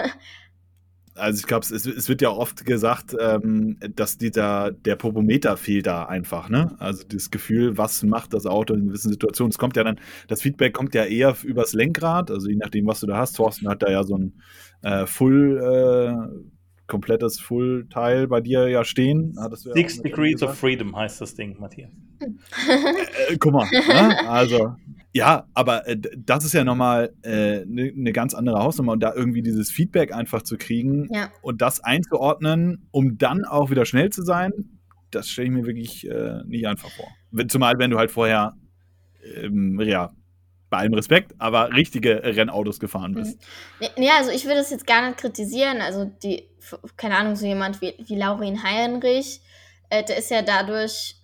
[1.17, 5.88] Also ich glaube, es, es, wird ja oft gesagt, ähm, dass dieser, der Popometer fehlt
[5.88, 6.75] da einfach, ne?
[6.80, 9.51] Also das Gefühl, was macht das Auto in gewissen Situationen.
[9.51, 9.97] Es kommt ja dann,
[10.28, 13.38] das Feedback kommt ja eher übers Lenkrad, also je nachdem, was du da hast.
[13.38, 14.41] Thorsten hat da ja so ein
[14.82, 16.55] äh, Full, äh,
[16.88, 19.36] komplettes Full-Teil bei dir ja stehen.
[19.54, 21.91] Six ja Degrees of Freedom heißt das Ding, Matthias.
[22.19, 22.26] äh,
[23.34, 24.30] äh guck mal, ne?
[24.30, 24.76] also
[25.15, 29.00] ja, aber äh, das ist ja nochmal eine äh, ne, ne ganz andere Hausnummer und
[29.00, 31.32] da irgendwie dieses Feedback einfach zu kriegen ja.
[31.41, 34.52] und das einzuordnen, um dann auch wieder schnell zu sein,
[35.12, 37.08] das stelle ich mir wirklich äh, nicht einfach vor.
[37.48, 38.56] Zumal, wenn du halt vorher,
[39.38, 40.12] ähm, ja,
[40.69, 43.39] bei allem Respekt, aber richtige Rennautos gefahren bist.
[43.80, 44.04] Mhm.
[44.04, 45.82] Ja, also ich würde es jetzt gar nicht kritisieren.
[45.82, 46.49] Also die,
[46.97, 49.41] keine Ahnung, so jemand wie, wie Laurin Heinrich,
[49.89, 51.17] äh, der ist ja dadurch,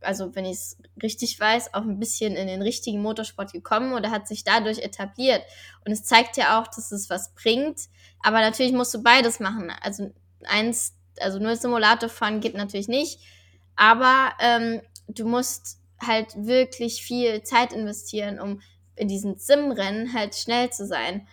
[0.00, 4.10] also wenn ich es richtig weiß, auch ein bisschen in den richtigen Motorsport gekommen oder
[4.10, 5.42] hat sich dadurch etabliert.
[5.84, 7.82] Und es zeigt ja auch, dass es was bringt.
[8.22, 9.72] Aber natürlich musst du beides machen.
[9.82, 10.12] Also
[10.44, 13.20] eins, also nur Simulator fahren geht natürlich nicht.
[13.76, 18.60] Aber ähm, du musst halt wirklich viel Zeit investieren, um
[18.96, 21.26] in diesen Sim-Rennen halt schnell zu sein.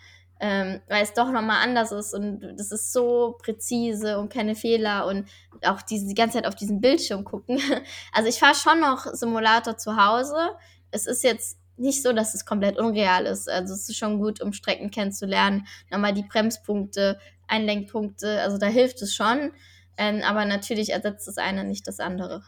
[0.43, 5.05] Ähm, weil es doch nochmal anders ist und das ist so präzise und keine Fehler
[5.05, 5.29] und
[5.63, 7.59] auch diese, die ganze Zeit auf diesen Bildschirm gucken.
[8.11, 10.55] Also ich fahre schon noch Simulator zu Hause.
[10.89, 13.47] Es ist jetzt nicht so, dass es komplett unreal ist.
[13.47, 15.67] Also es ist schon gut, um Strecken kennenzulernen.
[15.91, 19.51] Nochmal die Bremspunkte, Einlenkpunkte, also da hilft es schon.
[19.97, 22.41] Ähm, aber natürlich ersetzt das eine nicht das andere.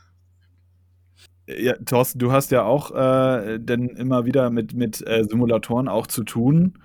[1.47, 6.07] Ja, Thorsten, du hast ja auch äh, denn immer wieder mit, mit äh, Simulatoren auch
[6.07, 6.79] zu tun.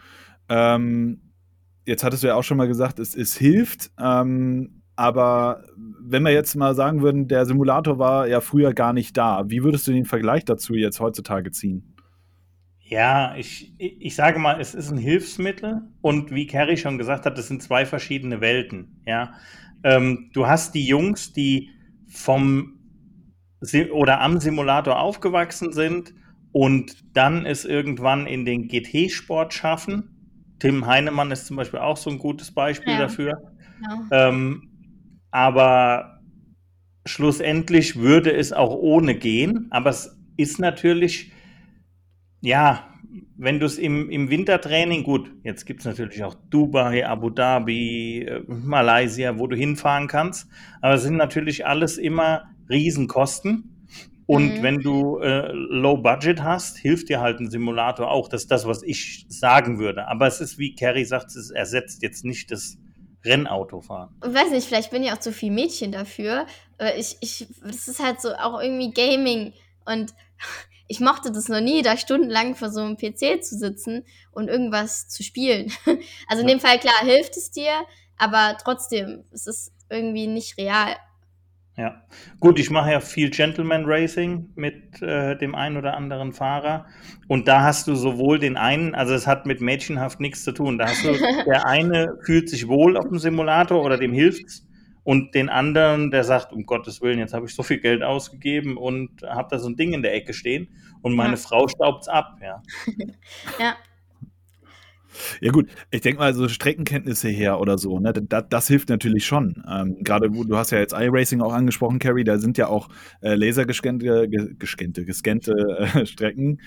[0.48, 1.20] Ähm,
[1.86, 3.90] jetzt hattest du ja auch schon mal gesagt, es, es hilft.
[4.00, 5.62] Ähm, aber
[6.00, 9.62] wenn wir jetzt mal sagen würden, der Simulator war ja früher gar nicht da, wie
[9.62, 11.94] würdest du den Vergleich dazu jetzt heutzutage ziehen?
[12.80, 17.38] Ja, ich, ich sage mal, es ist ein Hilfsmittel und wie Kerry schon gesagt hat,
[17.38, 19.02] das sind zwei verschiedene Welten.
[19.06, 19.34] Ja,
[19.84, 21.70] ähm, du hast die Jungs, die
[22.08, 22.77] vom
[23.92, 26.14] oder am Simulator aufgewachsen sind
[26.52, 30.14] und dann es irgendwann in den GT-Sport schaffen.
[30.58, 32.98] Tim Heinemann ist zum Beispiel auch so ein gutes Beispiel ja.
[32.98, 33.42] dafür.
[34.10, 34.28] Ja.
[34.28, 34.70] Ähm,
[35.30, 36.20] aber
[37.06, 39.68] schlussendlich würde es auch ohne gehen.
[39.70, 41.32] Aber es ist natürlich,
[42.40, 42.84] ja,
[43.36, 48.22] wenn du es im, im Wintertraining, gut, jetzt gibt es natürlich auch Dubai, Abu Dhabi,
[48.22, 50.48] äh, Malaysia, wo du hinfahren kannst.
[50.80, 53.86] Aber es sind natürlich alles immer Riesenkosten.
[54.26, 54.62] Und mhm.
[54.62, 58.28] wenn du äh, Low Budget hast, hilft dir halt ein Simulator auch.
[58.28, 60.06] Das ist das, was ich sagen würde.
[60.06, 62.76] Aber es ist, wie Carrie sagt, es ersetzt jetzt nicht das
[63.24, 64.14] Rennautofahren.
[64.26, 66.46] Ich weiß nicht, vielleicht bin ich auch zu viel Mädchen dafür.
[66.96, 69.54] Ich, ich, das ist halt so auch irgendwie Gaming.
[69.86, 70.12] Und
[70.88, 75.08] ich mochte das noch nie, da stundenlang vor so einem PC zu sitzen und irgendwas
[75.08, 75.72] zu spielen.
[76.28, 77.72] Also in dem Fall, klar, hilft es dir,
[78.18, 80.96] aber trotzdem, es ist irgendwie nicht real.
[81.78, 82.02] Ja,
[82.40, 86.86] gut, ich mache ja viel Gentleman Racing mit äh, dem einen oder anderen Fahrer.
[87.28, 90.76] Und da hast du sowohl den einen, also es hat mit Mädchenhaft nichts zu tun,
[90.76, 91.12] da hast du,
[91.46, 94.66] der eine fühlt sich wohl auf dem Simulator oder dem hilft's.
[95.04, 98.76] Und den anderen, der sagt, um Gottes Willen, jetzt habe ich so viel Geld ausgegeben
[98.76, 100.68] und habe da so ein Ding in der Ecke stehen.
[101.00, 101.36] Und meine ja.
[101.36, 102.60] Frau staubt's ab, ja.
[103.60, 103.76] ja,
[105.40, 109.26] ja gut, ich denke mal, so Streckenkenntnisse her oder so, ne, das, das hilft natürlich
[109.26, 109.62] schon.
[109.68, 112.88] Ähm, Gerade du hast ja jetzt iRacing auch angesprochen, Carrie, da sind ja auch
[113.20, 114.28] äh, lasergescannte,
[114.58, 115.52] gescannte, gescannte
[115.94, 116.60] äh, Strecken.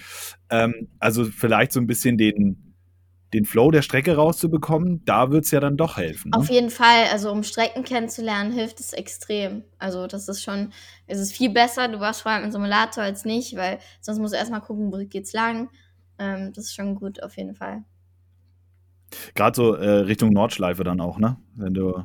[0.49, 2.71] Ähm, also vielleicht so ein bisschen den,
[3.33, 6.31] den Flow der Strecke rauszubekommen, da wird es ja dann doch helfen.
[6.31, 6.37] Ne?
[6.37, 9.63] Auf jeden Fall, also um Strecken kennenzulernen, hilft es extrem.
[9.79, 10.71] Also das ist schon,
[11.07, 14.37] es ist viel besser, du warst vorher im Simulator als nicht, weil sonst musst du
[14.37, 15.69] erstmal gucken, wo geht's lang.
[16.19, 17.83] Ähm, das ist schon gut, auf jeden Fall.
[19.35, 21.37] Gerade so äh, Richtung Nordschleife dann auch, ne?
[21.55, 22.03] Wenn du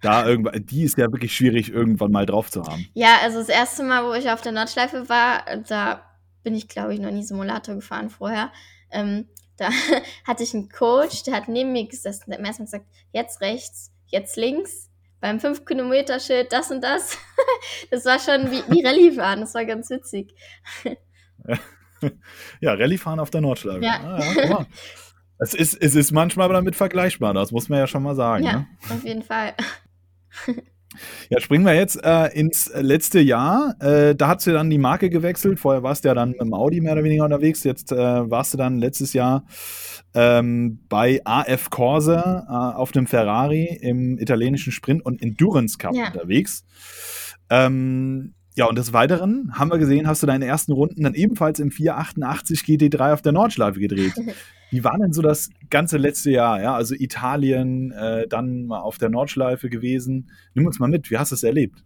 [0.00, 2.86] da irgendwann, die ist ja wirklich schwierig, irgendwann mal drauf zu haben.
[2.94, 6.02] Ja, also das erste Mal, wo ich auf der Nordschleife war, da
[6.42, 8.52] bin ich, glaube ich, noch nie Simulator gefahren vorher.
[8.90, 9.68] Ähm, da
[10.26, 13.40] hatte ich einen Coach, der hat neben mir gesessen, der hat mir erstmal gesagt, jetzt
[13.40, 17.16] rechts, jetzt links, beim 5-Kilometer-Schild das und das.
[17.90, 20.34] das war schon wie, wie Rallye fahren, das war ganz witzig.
[22.60, 23.84] ja, Rallye fahren auf der Nordschleife.
[23.84, 24.00] Ja.
[24.02, 24.66] Ah, ja
[25.38, 28.44] es ist, es ist manchmal damit vergleichbar, das muss man ja schon mal sagen.
[28.44, 28.66] Ja, ne?
[28.90, 29.54] auf jeden Fall.
[31.30, 33.74] Ja, springen wir jetzt äh, ins letzte Jahr.
[33.80, 35.58] Äh, da hat sie dann die Marke gewechselt.
[35.58, 37.64] Vorher warst du ja dann im Audi mehr oder weniger unterwegs.
[37.64, 39.44] Jetzt äh, warst du dann letztes Jahr
[40.14, 46.08] ähm, bei AF Corse äh, auf dem Ferrari im italienischen Sprint- und Endurance Cup ja.
[46.08, 46.64] unterwegs.
[47.48, 51.58] Ähm, ja, und des Weiteren haben wir gesehen, hast du deine ersten Runden dann ebenfalls
[51.58, 54.12] im 488 GT3 auf der Nordschleife gedreht.
[54.70, 56.60] Wie war denn so das ganze letzte Jahr?
[56.62, 60.30] Ja, also Italien, äh, dann mal auf der Nordschleife gewesen.
[60.54, 61.84] Nimm uns mal mit, wie hast du es erlebt?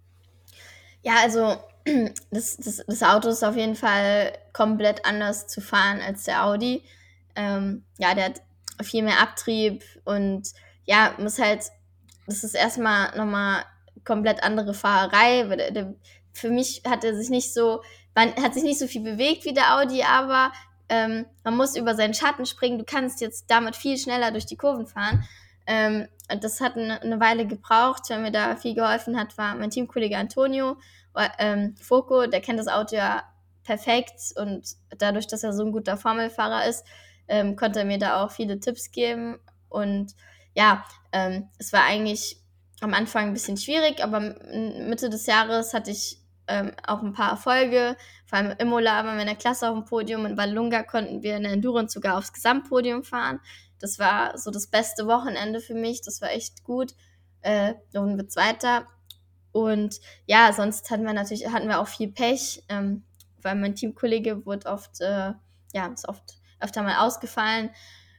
[1.02, 1.56] Ja, also
[2.30, 6.84] das, das, das, Auto ist auf jeden Fall komplett anders zu fahren als der Audi.
[7.34, 8.42] Ähm, ja, der hat
[8.82, 10.48] viel mehr Abtrieb und
[10.84, 11.64] ja, muss halt,
[12.28, 13.64] das ist erstmal nochmal
[14.04, 15.42] komplett andere Fahrerei.
[15.56, 15.94] Der, der,
[16.36, 17.82] für mich hat er sich nicht so,
[18.14, 20.52] man hat sich nicht so viel bewegt wie der Audi, aber
[20.88, 22.78] ähm, man muss über seinen Schatten springen.
[22.78, 25.24] Du kannst jetzt damit viel schneller durch die Kurven fahren.
[25.66, 26.06] Ähm,
[26.40, 28.02] das hat eine, eine, Weile gebraucht.
[28.08, 30.76] Wer mir da viel geholfen hat, war mein Teamkollege Antonio
[31.38, 32.26] ähm, Foco.
[32.26, 33.24] Der kennt das Auto ja
[33.64, 34.64] perfekt und
[34.96, 36.84] dadurch, dass er so ein guter Formelfahrer ist,
[37.26, 39.38] ähm, konnte er mir da auch viele Tipps geben.
[39.68, 40.14] Und
[40.54, 42.40] ja, ähm, es war eigentlich
[42.80, 47.30] am Anfang ein bisschen schwierig, aber Mitte des Jahres hatte ich ähm, auch ein paar
[47.30, 47.96] Erfolge.
[48.24, 50.26] Vor allem Imola waren wir in der Klasse auf dem Podium.
[50.26, 53.40] In Vallunga konnten wir in der Endurance sogar aufs Gesamtpodium fahren.
[53.78, 56.02] Das war so das beste Wochenende für mich.
[56.02, 56.94] Das war echt gut.
[57.42, 58.86] Äh, da wurden wir Zweiter.
[59.52, 63.04] Und ja, sonst hatten wir natürlich hatten wir auch viel Pech, ähm,
[63.40, 65.32] weil mein Teamkollege wurde oft, äh,
[65.72, 67.70] ja, ist oft öfter mal ausgefallen.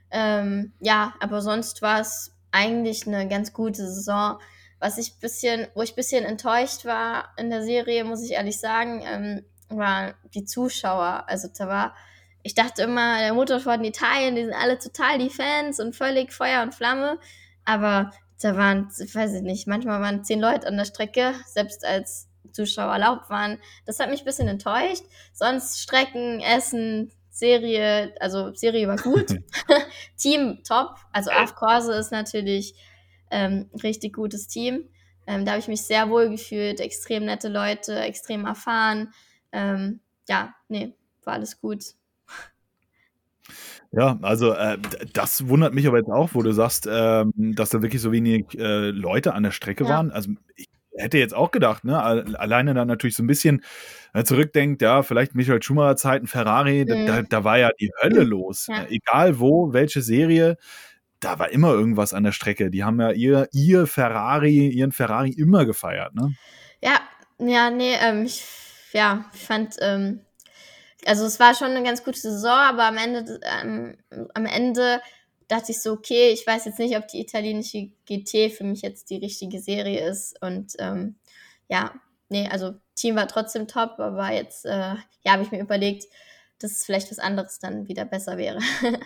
[0.10, 4.40] Ähm, ja, aber sonst war es eigentlich eine ganz gute Saison.
[4.80, 8.60] Was ich bisschen, wo ich ein bisschen enttäuscht war in der Serie, muss ich ehrlich
[8.60, 11.26] sagen, ähm, waren die Zuschauer.
[11.28, 11.96] Also da war,
[12.44, 16.32] ich dachte immer, der Motorsport in Italien, die sind alle total die Fans und völlig
[16.32, 17.20] Feuer und Flamme.
[17.66, 18.12] Aber
[18.42, 22.94] da waren, weiß ich nicht, manchmal waren zehn Leute an der Strecke, selbst als Zuschauer
[22.94, 23.60] erlaubt waren.
[23.86, 25.04] Das hat mich ein bisschen enttäuscht.
[25.34, 29.28] Sonst Strecken, Essen, Serie, also Serie war gut.
[30.18, 30.96] Team top.
[31.12, 32.76] Also Af Corse ist natürlich
[33.32, 34.86] ähm, richtig gutes Team.
[35.26, 39.14] Ähm, da habe ich mich sehr wohl gefühlt, extrem nette Leute, extrem erfahren.
[39.52, 41.84] Ähm, ja, nee, war alles gut.
[43.92, 44.78] Ja, also äh,
[45.14, 48.58] das wundert mich aber jetzt auch, wo du sagst, ähm, dass da wirklich so wenig
[48.58, 49.90] äh, Leute an der Strecke ja.
[49.90, 50.12] waren.
[50.12, 53.64] Also ich hätte jetzt auch gedacht, ne, alleine dann natürlich so ein bisschen
[54.14, 57.06] äh, zurückdenkt, ja, vielleicht Michael Schumacher Zeiten, Ferrari, mhm.
[57.06, 58.68] da, da, war ja die Hölle los.
[58.68, 58.84] Ja.
[58.84, 60.58] Äh, egal wo, welche Serie,
[61.20, 62.70] da war immer irgendwas an der Strecke.
[62.70, 66.34] Die haben ja ihr, ihr Ferrari, ihren Ferrari immer gefeiert, ne?
[66.82, 67.02] Ja,
[67.40, 68.46] ja, nee, ähm, ich,
[68.94, 70.22] ja, ich fand, ähm,
[71.06, 73.98] also es war schon eine ganz gute Saison, aber am Ende, ähm,
[74.34, 75.02] am Ende
[75.48, 79.10] dachte ich so, okay, ich weiß jetzt nicht, ob die italienische GT für mich jetzt
[79.10, 80.42] die richtige Serie ist.
[80.42, 81.16] Und ähm,
[81.70, 81.94] ja,
[82.30, 86.06] nee, also Team war trotzdem top, aber jetzt, äh, ja, habe ich mir überlegt,
[86.60, 88.60] dass vielleicht was anderes dann wieder besser wäre.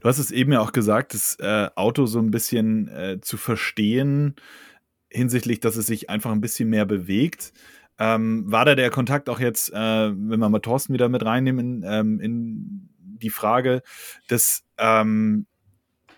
[0.00, 3.36] du hast es eben ja auch gesagt, das äh, Auto so ein bisschen äh, zu
[3.36, 4.36] verstehen
[5.10, 7.52] hinsichtlich, dass es sich einfach ein bisschen mehr bewegt.
[7.98, 11.84] Ähm, war da der Kontakt auch jetzt, äh, wenn wir mal Thorsten wieder mit reinnehmen,
[11.86, 13.82] ähm, in die Frage,
[14.28, 15.46] dass ähm,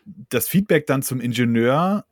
[0.05, 2.05] das Feedback dann zum Ingenieur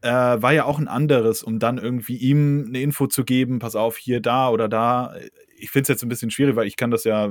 [0.00, 3.74] äh, war ja auch ein anderes, um dann irgendwie ihm eine Info zu geben, pass
[3.74, 5.14] auf, hier, da oder da.
[5.58, 7.28] Ich finde es jetzt ein bisschen schwierig, weil ich kann das ja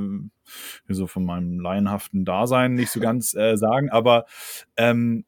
[0.87, 4.25] so von meinem laienhaften Dasein nicht so ganz äh, sagen, aber
[4.75, 5.25] ähm,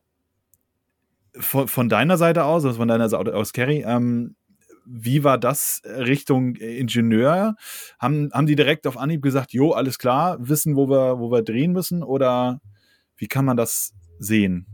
[1.37, 4.35] von, von, deiner Seite aus, also von deiner Seite aus, Kerry, ähm,
[4.85, 7.55] wie war das Richtung Ingenieur?
[7.99, 11.43] Haben, haben die direkt auf Anhieb gesagt, jo, alles klar, wissen, wo wir, wo wir
[11.43, 12.01] drehen müssen?
[12.01, 12.59] Oder
[13.15, 14.65] wie kann man das sehen?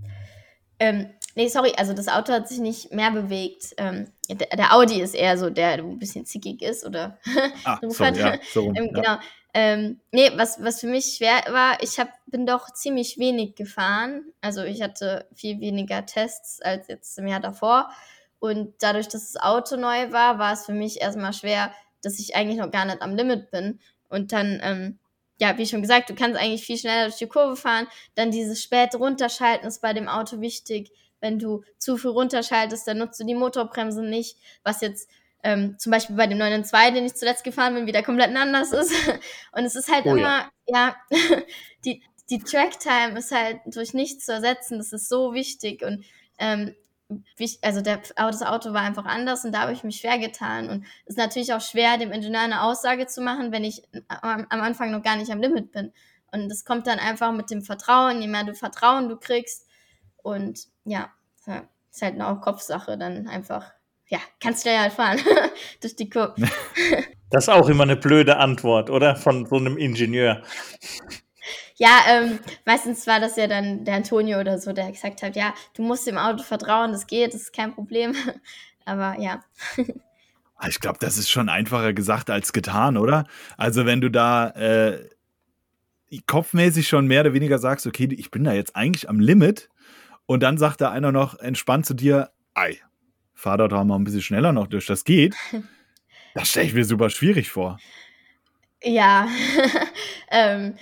[0.79, 3.75] Ähm, nee, sorry, also das Auto hat sich nicht mehr bewegt.
[3.77, 7.17] Ähm, der, der, Audi ist eher so, der ein bisschen zickig ist, oder?
[7.63, 9.01] Ah, sorry, ja, so, ähm, ja.
[9.01, 9.17] Genau.
[9.57, 14.33] Ähm, nee, was, was für mich schwer war, ich hab, bin doch ziemlich wenig gefahren.
[14.41, 17.89] Also ich hatte viel weniger Tests als jetzt im Jahr davor.
[18.39, 21.71] Und dadurch, dass das Auto neu war, war es für mich erstmal schwer,
[22.01, 23.79] dass ich eigentlich noch gar nicht am Limit bin.
[24.09, 24.99] Und dann, ähm,
[25.39, 27.87] ja, wie schon gesagt, du kannst eigentlich viel schneller durch die Kurve fahren.
[28.15, 30.91] Dann dieses späte Runterschalten ist bei dem Auto wichtig.
[31.25, 35.09] Wenn du zu viel runterschaltest, dann nutzt du die Motorbremse nicht, was jetzt
[35.41, 38.91] ähm, zum Beispiel bei dem 992, den ich zuletzt gefahren bin, wieder komplett anders ist.
[39.51, 41.35] Und es ist halt oh, immer, ja, ja
[41.85, 44.77] die, die Tracktime ist halt durch nichts zu ersetzen.
[44.77, 45.83] Das ist so wichtig.
[45.83, 46.05] Und
[46.37, 46.75] ähm,
[47.63, 50.69] also der, das Auto war einfach anders und da habe ich mich schwer getan.
[50.69, 54.45] Und es ist natürlich auch schwer, dem Ingenieur eine Aussage zu machen, wenn ich am,
[54.47, 55.91] am Anfang noch gar nicht am Limit bin.
[56.31, 59.64] Und das kommt dann einfach mit dem Vertrauen, je mehr du Vertrauen du kriegst.
[60.25, 63.71] Und ja, ist halt auch Kopfsache, dann einfach,
[64.07, 65.19] ja, kannst du ja halt fahren
[65.81, 66.35] durch die Kurve.
[67.31, 69.15] Das ist auch immer eine blöde Antwort, oder?
[69.15, 70.43] Von so einem Ingenieur.
[71.75, 75.53] Ja, ähm, meistens war das ja dann der Antonio oder so, der gesagt hat, ja,
[75.75, 78.15] du musst dem Auto vertrauen, das geht, das ist kein Problem.
[78.85, 79.43] Aber ja.
[80.55, 83.25] Ah, ich glaube, das ist schon einfacher gesagt als getan, oder?
[83.57, 85.09] Also wenn du da äh,
[86.27, 89.69] kopfmäßig schon mehr oder weniger sagst, okay, ich bin da jetzt eigentlich am Limit
[90.25, 92.79] und dann sagt da einer noch entspannt zu dir, ei,
[93.33, 95.35] fahr da doch mal ein bisschen schneller noch durch, das geht.
[96.37, 97.79] Das stelle ich mir super schwierig vor.
[98.83, 99.29] Ja,
[100.31, 100.75] ähm,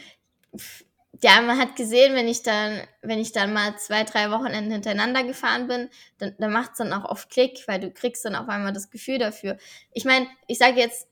[1.22, 5.24] ja, man hat gesehen, wenn ich dann, wenn ich dann mal zwei, drei Wochenenden hintereinander
[5.24, 8.50] gefahren bin, dann, dann macht es dann auch oft Klick, weil du kriegst dann auf
[8.50, 9.58] einmal das Gefühl dafür.
[9.92, 11.08] Ich meine, ich sage jetzt,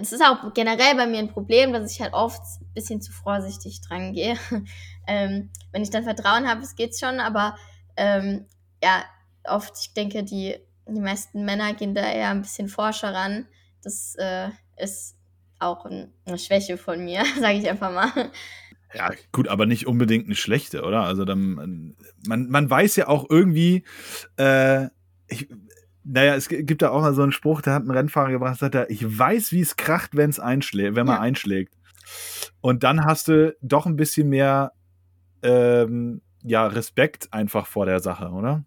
[0.00, 3.12] es ist auch generell bei mir ein Problem, dass ich halt oft ein bisschen zu
[3.12, 4.36] vorsichtig dran gehe.
[5.06, 7.56] ähm, wenn ich dann Vertrauen habe, es geht schon, aber
[7.96, 8.46] ähm,
[8.82, 9.04] ja,
[9.44, 10.56] oft, ich denke, die,
[10.86, 13.46] die meisten Männer gehen da eher ein bisschen forscher ran.
[13.82, 15.16] Das äh, ist
[15.58, 18.30] auch ein, eine Schwäche von mir, sage ich einfach mal.
[18.94, 21.02] Ja, gut, aber nicht unbedingt eine schlechte, oder?
[21.02, 21.94] Also dann,
[22.26, 23.84] man, man weiß ja auch irgendwie,
[24.36, 24.86] äh,
[25.28, 25.48] ich,
[26.10, 28.74] naja, es gibt da auch mal so einen Spruch, da hat ein Rennfahrer gebracht, sagt
[28.74, 31.20] er, ich weiß, wie es kracht, wenn es einschlägt, wenn man ja.
[31.20, 31.74] einschlägt.
[32.62, 34.72] Und dann hast du doch ein bisschen mehr
[35.42, 38.64] ähm, ja, Respekt einfach vor der Sache, oder?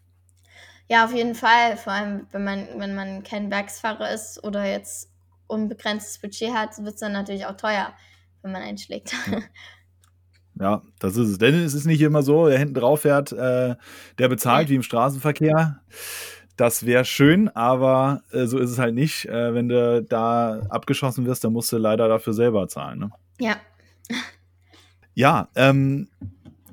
[0.88, 1.77] Ja, auf jeden Fall.
[1.77, 5.12] Vor allem, wenn man, wenn man kein Werksfahrer ist oder jetzt
[5.47, 7.93] unbegrenztes Budget hat, wird es dann natürlich auch teuer,
[8.43, 9.15] wenn man einschlägt.
[10.60, 11.38] Ja, das ist es.
[11.39, 13.75] Denn es ist nicht immer so, der hinten drauf fährt, äh,
[14.19, 14.69] der bezahlt ja.
[14.69, 15.82] wie im Straßenverkehr.
[16.62, 19.26] Das wäre schön, aber äh, so ist es halt nicht.
[19.26, 23.00] Äh, wenn du da abgeschossen wirst, dann musst du leider dafür selber zahlen.
[23.00, 23.10] Ne?
[23.39, 23.56] Ja.
[25.15, 26.08] Ja, ähm,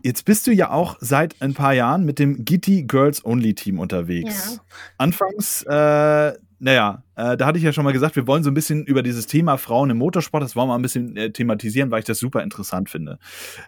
[0.03, 3.79] Jetzt bist du ja auch seit ein paar Jahren mit dem Gitti Girls Only Team
[3.79, 4.57] unterwegs.
[4.57, 4.63] Ja.
[4.99, 8.55] Anfangs, äh, naja, äh, da hatte ich ja schon mal gesagt, wir wollen so ein
[8.55, 12.01] bisschen über dieses Thema Frauen im Motorsport, das wollen wir ein bisschen äh, thematisieren, weil
[12.01, 13.19] ich das super interessant finde.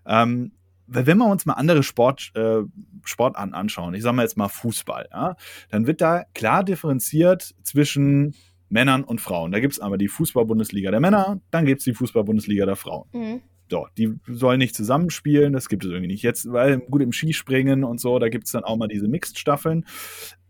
[0.06, 0.52] Ähm,
[0.92, 2.62] wenn wir uns mal andere Sport, äh,
[3.04, 5.36] Sportarten anschauen, ich sage mal jetzt mal Fußball, ja,
[5.70, 8.34] dann wird da klar differenziert zwischen
[8.68, 9.52] Männern und Frauen.
[9.52, 13.08] Da gibt es einmal die Fußball-Bundesliga der Männer, dann gibt es die Fußball-Bundesliga der Frauen.
[13.12, 13.40] Mhm.
[13.70, 16.22] So, die sollen nicht zusammenspielen, das gibt es irgendwie nicht.
[16.22, 19.86] Jetzt, weil gut im Skispringen und so, da gibt es dann auch mal diese Mixed-Staffeln,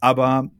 [0.00, 0.50] aber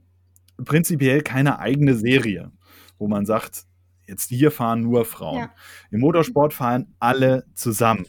[0.63, 2.53] prinzipiell keine eigene Serie,
[2.99, 3.65] wo man sagt,
[4.07, 5.39] jetzt hier fahren nur Frauen.
[5.39, 5.55] Ja.
[5.91, 8.05] Im Motorsport fahren alle zusammen.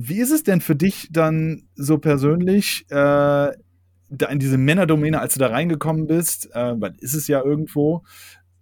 [0.00, 5.34] Wie ist es denn für dich dann so persönlich, äh, da in diese Männerdomäne, als
[5.34, 8.04] du da reingekommen bist, äh, weil ist es ja irgendwo,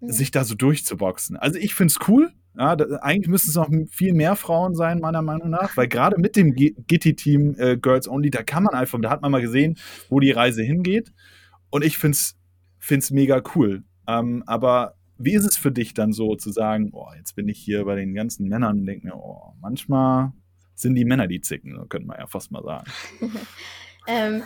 [0.01, 0.11] mhm.
[0.11, 1.37] sich da so durchzuboxen?
[1.37, 4.99] Also ich finde es cool, ja, da, eigentlich müssten es noch viel mehr Frauen sein,
[4.99, 8.99] meiner Meinung nach, weil gerade mit dem Gitti-Team äh, Girls Only, da kann man einfach,
[9.03, 9.77] da hat man mal gesehen,
[10.09, 11.13] wo die Reise hingeht.
[11.69, 13.85] Und ich finde es mega cool.
[14.09, 17.59] Ähm, aber wie ist es für dich dann so zu sagen, oh, jetzt bin ich
[17.59, 20.33] hier bei den ganzen Männern und denke mir, oh, manchmal
[20.77, 22.91] sind die Männer die Zicken, könnte man ja fast mal sagen.
[24.07, 24.43] ähm,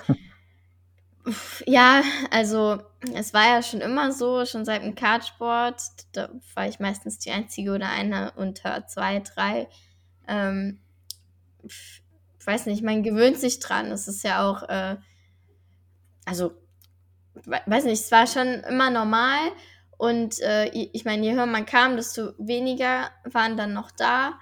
[1.66, 2.78] ja, also
[3.14, 7.30] es war ja schon immer so, schon seit dem Kartsport, da war ich meistens die
[7.30, 9.68] einzige oder eine unter zwei, drei.
[10.26, 10.80] Ähm,
[11.62, 12.02] ich
[12.44, 13.90] weiß nicht, man gewöhnt sich dran.
[13.90, 14.96] Es ist ja auch, äh,
[16.24, 16.52] also,
[17.44, 19.50] weiß nicht, es war schon immer normal.
[19.98, 24.38] Und äh, ich meine, je höher man kam, desto weniger waren dann noch da.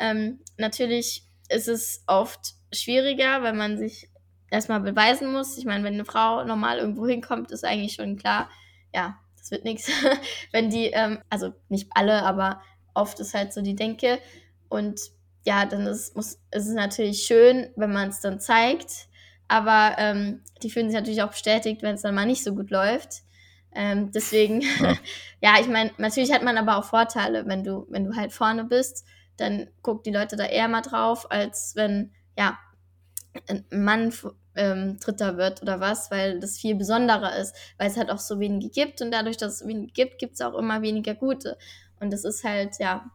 [0.00, 4.10] Ähm, natürlich ist es oft schwieriger, wenn man sich
[4.50, 5.56] erstmal beweisen muss.
[5.58, 8.50] Ich meine, wenn eine Frau normal irgendwo hinkommt, ist eigentlich schon klar,
[8.94, 9.90] ja, das wird nichts.
[10.52, 12.62] wenn die, ähm, also nicht alle, aber
[12.94, 14.18] oft ist halt so die Denke.
[14.68, 15.00] Und
[15.44, 19.08] ja, dann ist, muss, ist es natürlich schön, wenn man es dann zeigt.
[19.48, 22.70] Aber ähm, die fühlen sich natürlich auch bestätigt, wenn es dann mal nicht so gut
[22.70, 23.22] läuft.
[23.74, 24.96] Ähm, deswegen, ja,
[25.40, 28.64] ja ich meine, natürlich hat man aber auch Vorteile, wenn du, wenn du halt vorne
[28.64, 29.04] bist,
[29.36, 32.58] dann gucken die Leute da eher mal drauf, als wenn, ja,
[33.48, 34.12] ein Mann
[34.54, 38.38] ähm, Dritter wird oder was, weil das viel besonderer ist, weil es halt auch so
[38.40, 41.56] wenige gibt und dadurch, dass es wenige gibt, gibt es auch immer weniger gute.
[42.00, 43.10] Und das ist halt, ja,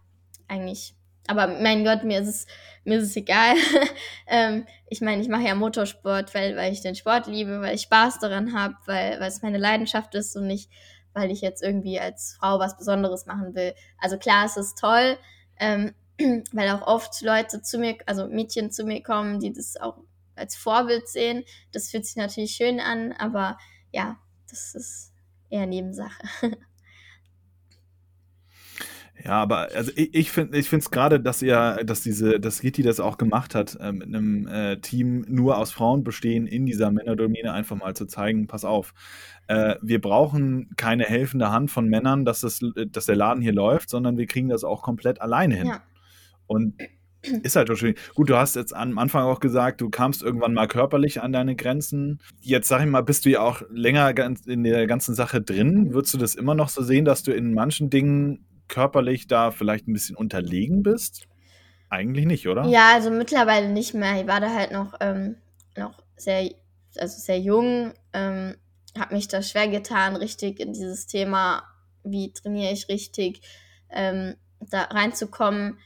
[0.48, 0.96] eigentlich.
[1.28, 2.48] Aber mein Gott, mir ist es,
[2.86, 3.56] mir ist es egal.
[4.28, 7.82] ähm, ich meine, ich mache ja Motorsport, weil, weil ich den Sport liebe, weil ich
[7.82, 10.72] Spaß daran habe, weil, weil es meine Leidenschaft ist und nicht,
[11.14, 13.74] weil ich jetzt irgendwie als Frau was Besonderes machen will.
[13.98, 15.18] Also klar, es ist toll,
[15.60, 15.94] ähm,
[16.52, 19.98] weil auch oft Leute zu mir, also Mädchen zu mir kommen, die das auch
[20.36, 21.44] als Vorbild sehen.
[21.72, 23.58] Das fühlt sich natürlich schön an, aber
[23.92, 24.18] ja,
[24.50, 25.14] das ist
[25.50, 26.22] eher Nebensache.
[29.26, 32.62] Ja, aber also ich, ich finde ich finde es gerade, dass ihr, dass diese, dass
[32.62, 36.66] Gitti das auch gemacht hat, äh, mit einem äh, Team nur aus Frauen bestehen, in
[36.66, 38.94] dieser Männerdomäne einfach mal zu zeigen, pass auf,
[39.48, 42.60] äh, wir brauchen keine helfende Hand von Männern, dass, das,
[42.92, 45.68] dass der Laden hier läuft, sondern wir kriegen das auch komplett alleine hin.
[45.68, 45.82] Ja.
[46.48, 46.74] Und
[47.44, 47.96] ist halt schon schön.
[48.16, 51.56] Gut, du hast jetzt am Anfang auch gesagt, du kamst irgendwann mal körperlich an deine
[51.56, 52.20] Grenzen.
[52.42, 54.14] Jetzt sag ich mal, bist du ja auch länger
[54.46, 55.94] in der ganzen Sache drin.
[55.94, 59.88] Würdest du das immer noch so sehen, dass du in manchen Dingen körperlich da vielleicht
[59.88, 61.28] ein bisschen unterlegen bist?
[61.90, 62.66] Eigentlich nicht, oder?
[62.66, 64.20] Ja, also mittlerweile nicht mehr.
[64.22, 65.38] Ich war da halt noch, ähm,
[65.78, 66.50] noch sehr,
[66.98, 68.56] also sehr jung, ähm,
[68.98, 71.64] habe mich da schwer getan, richtig in dieses Thema,
[72.04, 73.42] wie trainiere ich richtig,
[73.90, 75.78] ähm, da reinzukommen.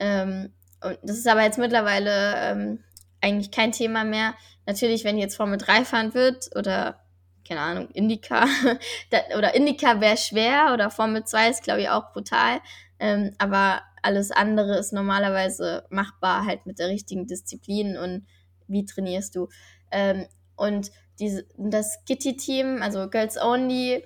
[0.00, 2.84] Ähm, und das ist aber jetzt mittlerweile ähm,
[3.20, 4.34] eigentlich kein Thema mehr.
[4.66, 7.00] Natürlich, wenn jetzt Formel 3 fahren wird oder,
[7.46, 8.46] keine Ahnung, Indica
[9.36, 12.60] oder Indica wäre schwer oder Formel 2 ist, glaube ich, auch brutal.
[12.98, 18.26] Ähm, aber alles andere ist normalerweise machbar, halt mit der richtigen Disziplin und
[18.66, 19.48] wie trainierst du.
[19.90, 20.26] Ähm,
[20.56, 24.04] Und diese, das Kitty-Team, also Girls Only,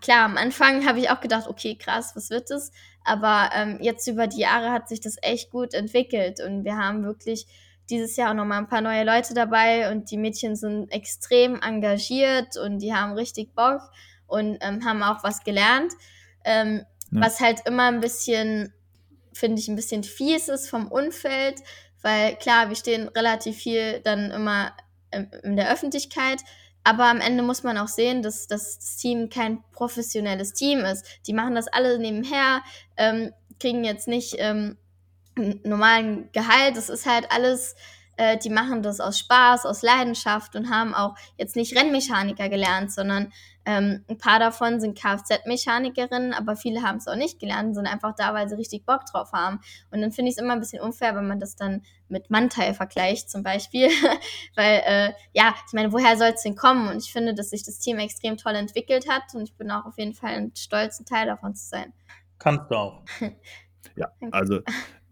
[0.00, 2.72] klar, am Anfang habe ich auch gedacht, okay, krass, was wird das?
[3.04, 7.04] Aber ähm, jetzt über die Jahre hat sich das echt gut entwickelt und wir haben
[7.04, 7.46] wirklich
[7.90, 12.56] dieses Jahr auch nochmal ein paar neue Leute dabei und die Mädchen sind extrem engagiert
[12.56, 13.80] und die haben richtig Bock
[14.26, 15.92] und ähm, haben auch was gelernt.
[16.44, 17.20] Ähm, ja.
[17.20, 18.72] Was halt immer ein bisschen,
[19.32, 21.60] finde ich, ein bisschen fies ist vom Umfeld,
[22.02, 24.72] weil klar, wir stehen relativ viel dann immer
[25.42, 26.40] in der Öffentlichkeit,
[26.84, 31.06] aber am Ende muss man auch sehen, dass, dass das Team kein professionelles Team ist.
[31.26, 32.62] Die machen das alle nebenher,
[32.96, 34.76] ähm, kriegen jetzt nicht ähm,
[35.36, 36.76] einen normalen Gehalt.
[36.76, 37.76] Das ist halt alles
[38.16, 42.92] äh, die machen das aus Spaß, aus Leidenschaft und haben auch jetzt nicht Rennmechaniker gelernt,
[42.92, 43.32] sondern
[43.64, 48.14] ähm, ein paar davon sind Kfz-Mechanikerinnen, aber viele haben es auch nicht gelernt, sind einfach
[48.16, 49.60] da, weil sie richtig Bock drauf haben.
[49.90, 52.74] Und dann finde ich es immer ein bisschen unfair, wenn man das dann mit Mannteil
[52.74, 53.88] vergleicht zum Beispiel,
[54.56, 56.88] weil äh, ja, ich meine, woher soll es denn kommen?
[56.88, 59.86] Und ich finde, dass sich das Team extrem toll entwickelt hat und ich bin auch
[59.86, 61.92] auf jeden Fall ein stolzer Teil davon zu sein.
[62.38, 63.04] Kannst du auch.
[63.96, 64.60] ja, also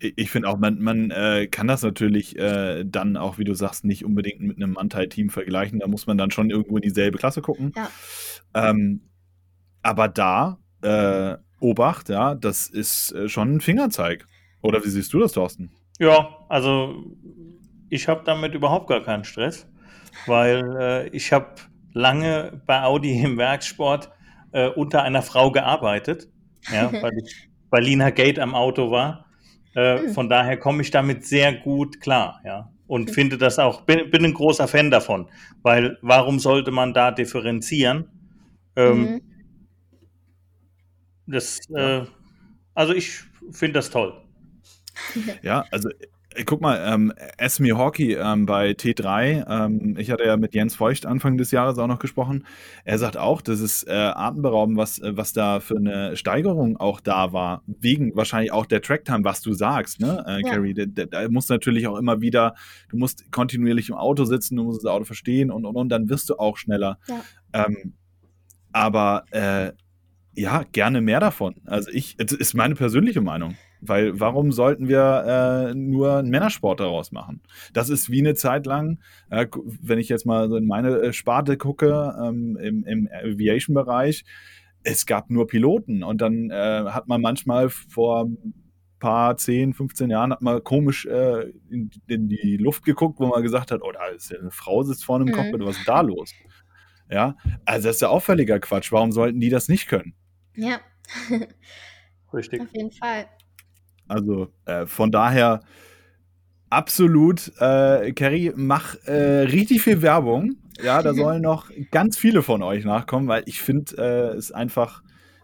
[0.00, 3.84] ich finde auch, man, man äh, kann das natürlich äh, dann auch, wie du sagst,
[3.84, 5.78] nicht unbedingt mit einem Anteil-Team vergleichen.
[5.78, 7.72] Da muss man dann schon irgendwo in dieselbe Klasse gucken.
[7.76, 7.90] Ja.
[8.54, 9.02] Ähm,
[9.82, 14.26] aber da, äh, Obacht, ja, das ist äh, schon ein Fingerzeig.
[14.62, 15.70] Oder wie siehst du das, Thorsten?
[15.98, 17.04] Ja, also
[17.90, 19.68] ich habe damit überhaupt gar keinen Stress,
[20.26, 21.54] weil äh, ich habe
[21.92, 24.10] lange bei Audi im Werksport
[24.52, 26.28] äh, unter einer Frau gearbeitet,
[26.72, 29.26] ja, weil ich bei Lina Gate am Auto war.
[29.74, 30.08] Äh, mhm.
[30.10, 32.70] Von daher komme ich damit sehr gut klar, ja.
[32.86, 33.14] Und mhm.
[33.14, 35.28] finde das auch, bin, bin ein großer Fan davon,
[35.62, 38.08] weil warum sollte man da differenzieren?
[38.76, 39.20] Ähm, mhm.
[41.26, 42.02] Das, äh,
[42.74, 43.20] also ich
[43.52, 44.20] finde das toll.
[45.42, 45.88] Ja, also
[46.46, 51.04] guck mal, ähm, Esme Hockey ähm, bei T3, ähm, ich hatte ja mit Jens Feucht
[51.06, 52.46] Anfang des Jahres auch noch gesprochen.
[52.84, 57.00] Er sagt auch, das ist äh, atemberaubend, was, äh, was da für eine Steigerung auch
[57.00, 57.62] da war.
[57.66, 60.50] Wegen wahrscheinlich auch der Tracktime, was du sagst, ne, äh, ja.
[60.50, 60.74] Carrie?
[60.74, 62.54] Da, da, da muss natürlich auch immer wieder,
[62.90, 66.08] du musst kontinuierlich im Auto sitzen, du musst das Auto verstehen und und und, dann
[66.08, 66.98] wirst du auch schneller.
[67.08, 67.22] Ja.
[67.66, 67.94] Ähm,
[68.72, 69.72] aber äh,
[70.34, 71.56] ja, gerne mehr davon.
[71.66, 73.56] Also ich, das ist meine persönliche Meinung.
[73.80, 77.40] Weil warum sollten wir äh, nur einen Männersport daraus machen?
[77.72, 79.00] Das ist wie eine Zeit lang,
[79.30, 79.46] äh,
[79.82, 84.24] wenn ich jetzt mal so in meine äh, Sparte gucke, ähm, im, im Aviation-Bereich,
[84.82, 88.54] es gab nur Piloten und dann äh, hat man manchmal vor ein
[88.98, 93.42] paar 10, 15 Jahren hat man komisch äh, in, in, die Luft geguckt, wo man
[93.42, 95.36] gesagt hat, oh, da ist ja eine Frau sitzt vorne im mhm.
[95.36, 96.32] Cockpit, was ist da los?
[97.10, 98.92] Ja, also das ist ja auffälliger Quatsch.
[98.92, 100.14] Warum sollten die das nicht können?
[100.54, 100.78] Ja.
[102.32, 102.60] Richtig.
[102.60, 103.26] Auf jeden Fall.
[104.10, 105.60] Also äh, von daher
[106.68, 110.56] absolut, äh, Carrie, mach äh, richtig viel Werbung.
[110.82, 115.02] Ja, da sollen noch ganz viele von euch nachkommen, weil ich finde äh, es einfach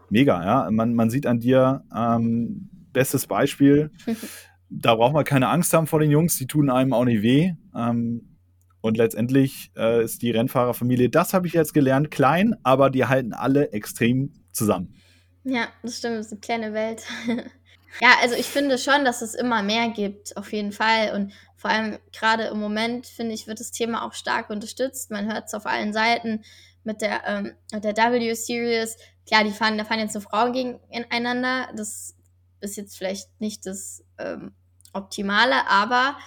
[0.09, 0.43] mega.
[0.43, 3.91] Ja, man, man sieht an dir ähm, bestes Beispiel.
[4.69, 7.53] da braucht man keine Angst haben vor den Jungs, die tun einem auch nicht weh.
[7.73, 8.37] Ähm,
[8.81, 13.33] und letztendlich äh, ist die Rennfahrerfamilie, das habe ich jetzt gelernt, klein, aber die halten
[13.33, 14.93] alle extrem zusammen.
[15.45, 17.05] Ja, das stimmt, das ist eine kleine Welt.
[18.01, 21.13] Ja, also ich finde schon, dass es immer mehr gibt, auf jeden Fall.
[21.15, 25.09] Und vor allem gerade im Moment, finde ich, wird das Thema auch stark unterstützt.
[25.11, 26.43] Man hört es auf allen Seiten
[26.83, 28.97] mit der, ähm, mit der W-Series.
[29.25, 31.69] Klar, die fahren, da fahren jetzt so Frauen gegeneinander.
[31.75, 32.15] Das
[32.61, 34.53] ist jetzt vielleicht nicht das ähm,
[34.93, 36.17] Optimale, aber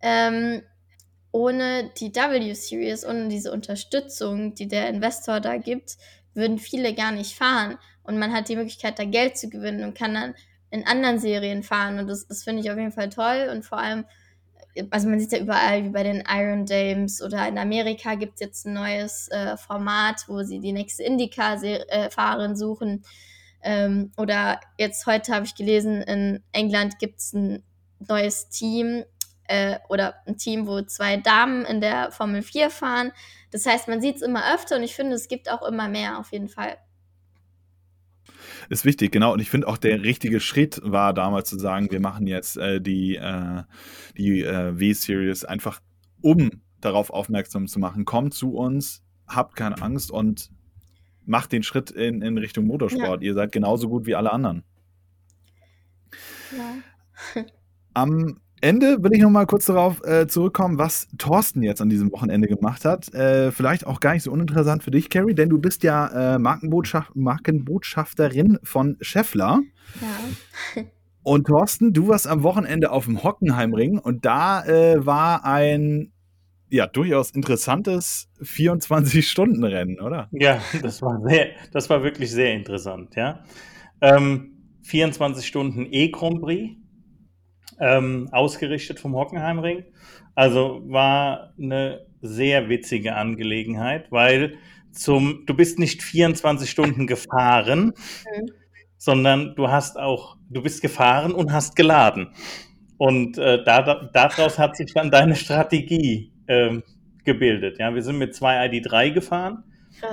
[0.00, 0.62] ähm,
[1.32, 5.96] ohne die W-Series, ohne diese Unterstützung, die der Investor da gibt,
[6.34, 7.78] würden viele gar nicht fahren.
[8.02, 10.34] Und man hat die Möglichkeit, da Geld zu gewinnen und kann dann
[10.76, 11.98] in anderen Serien fahren.
[11.98, 13.48] Und das, das finde ich auf jeden Fall toll.
[13.50, 14.04] Und vor allem,
[14.90, 18.40] also man sieht ja überall, wie bei den Iron Dames oder in Amerika gibt es
[18.40, 23.04] jetzt ein neues äh, Format, wo sie die nächste Indycar-Fahrerin äh, suchen.
[23.62, 27.64] Ähm, oder jetzt heute habe ich gelesen, in England gibt es ein
[27.98, 29.04] neues Team
[29.48, 33.12] äh, oder ein Team, wo zwei Damen in der Formel 4 fahren.
[33.50, 36.18] Das heißt, man sieht es immer öfter und ich finde, es gibt auch immer mehr
[36.18, 36.76] auf jeden Fall.
[38.68, 39.32] Ist wichtig, genau.
[39.32, 42.80] Und ich finde auch der richtige Schritt war damals zu sagen, wir machen jetzt äh,
[42.80, 43.62] die, äh,
[44.16, 45.80] die äh, W-Series einfach,
[46.20, 46.50] um
[46.80, 48.04] darauf aufmerksam zu machen.
[48.04, 50.50] Kommt zu uns, habt keine Angst und
[51.24, 53.22] macht den Schritt in, in Richtung Motorsport.
[53.22, 53.28] Ja.
[53.28, 54.64] Ihr seid genauso gut wie alle anderen.
[56.56, 57.42] Ja.
[57.94, 62.10] Am Ende will ich noch mal kurz darauf äh, zurückkommen, was Thorsten jetzt an diesem
[62.12, 63.12] Wochenende gemacht hat.
[63.12, 66.38] Äh, vielleicht auch gar nicht so uninteressant für dich, Carrie, denn du bist ja äh,
[66.38, 69.60] Markenbotschaft Markenbotschafterin von Scheffler.
[70.00, 70.82] Ja.
[71.22, 76.12] Und Thorsten, du warst am Wochenende auf dem Hockenheimring und da äh, war ein
[76.70, 80.28] ja durchaus interessantes 24-Stunden-Rennen, oder?
[80.30, 83.40] Ja, das war sehr, das war wirklich sehr interessant, ja.
[84.00, 84.52] Ähm,
[84.82, 86.76] 24 Stunden E-Grand Prix,
[87.80, 89.84] ähm, ausgerichtet vom Hockenheimring.
[90.34, 94.58] Also war eine sehr witzige Angelegenheit, weil
[94.92, 98.50] zum, du bist nicht 24 Stunden gefahren, mhm.
[98.96, 102.28] sondern du hast auch, du bist gefahren und hast geladen.
[102.98, 106.80] Und äh, da, daraus hat sich dann deine Strategie äh,
[107.24, 107.78] gebildet.
[107.78, 109.64] Ja, wir sind mit zwei ID3 gefahren,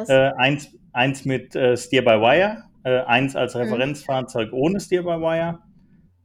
[0.08, 3.62] äh, eins, eins mit äh, Steer-by-Wire, äh, eins als mhm.
[3.62, 4.58] Referenzfahrzeug mhm.
[4.58, 5.60] ohne Steer-by-Wire.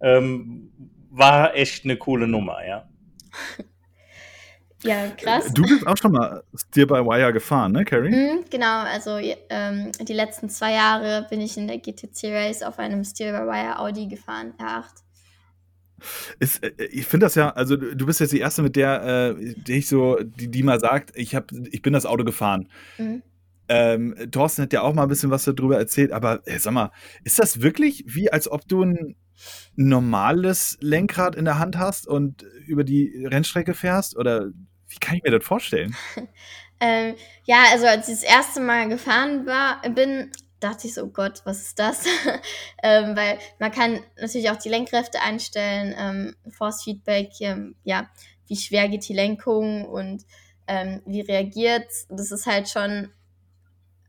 [0.01, 0.70] Ähm,
[1.11, 2.88] war echt eine coole Nummer, ja.
[4.84, 5.52] Ja, krass.
[5.52, 8.11] Du bist auch schon mal Steer-by-Wire gefahren, ne, Carrie?
[8.11, 9.18] Mhm, genau, also
[9.50, 14.06] ähm, die letzten zwei Jahre bin ich in der GTC Race auf einem Steer-by-Wire Audi
[14.06, 14.84] gefahren, R8.
[16.38, 19.54] Ist, äh, ich finde das ja, also du bist jetzt die erste, mit der, äh,
[19.56, 22.68] die ich so, die, die mal sagt, ich, hab, ich bin das Auto gefahren.
[22.98, 23.22] Mhm.
[23.68, 26.90] Ähm, Thorsten hat ja auch mal ein bisschen was darüber erzählt, aber ey, sag mal,
[27.24, 29.16] ist das wirklich wie, als ob du ein
[29.76, 34.16] normales Lenkrad in der Hand hast und über die Rennstrecke fährst?
[34.16, 34.48] Oder
[34.88, 35.94] wie kann ich mir das vorstellen?
[36.80, 37.14] ähm,
[37.44, 41.42] ja, also als ich das erste Mal gefahren war, bin, dachte ich so, oh Gott,
[41.44, 42.04] was ist das?
[42.82, 48.08] ähm, weil man kann natürlich auch die Lenkkräfte einstellen, ähm, Force Feedback, ähm, ja,
[48.46, 50.24] wie schwer geht die Lenkung und
[50.66, 51.86] ähm, wie reagiert.
[52.08, 53.10] Das ist halt schon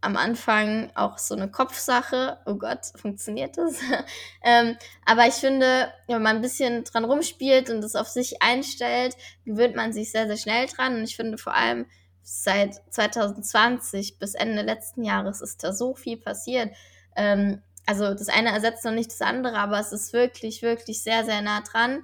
[0.02, 2.38] am Anfang auch so eine Kopfsache.
[2.46, 3.80] Oh Gott, funktioniert das?
[4.44, 9.16] ähm, aber ich finde, wenn man ein bisschen dran rumspielt und es auf sich einstellt,
[9.46, 10.96] gewöhnt man sich sehr, sehr schnell dran.
[10.96, 11.86] Und ich finde vor allem
[12.24, 16.70] seit 2020 bis Ende letzten Jahres ist da so viel passiert.
[17.16, 21.26] Ähm, also das eine ersetzt noch nicht das andere, aber es ist wirklich, wirklich sehr,
[21.26, 22.04] sehr nah dran.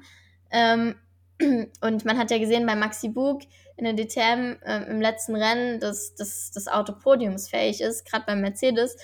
[0.50, 0.96] Ähm,
[1.82, 3.44] und man hat ja gesehen bei Maxi Bug
[3.78, 8.42] in der DTM äh, im letzten Rennen, dass, dass das Auto podiumsfähig ist, gerade beim
[8.42, 8.98] Mercedes.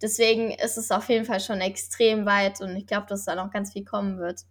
[0.00, 3.50] Deswegen ist es auf jeden Fall schon extrem weit und ich glaube, dass da noch
[3.50, 4.42] ganz viel kommen wird.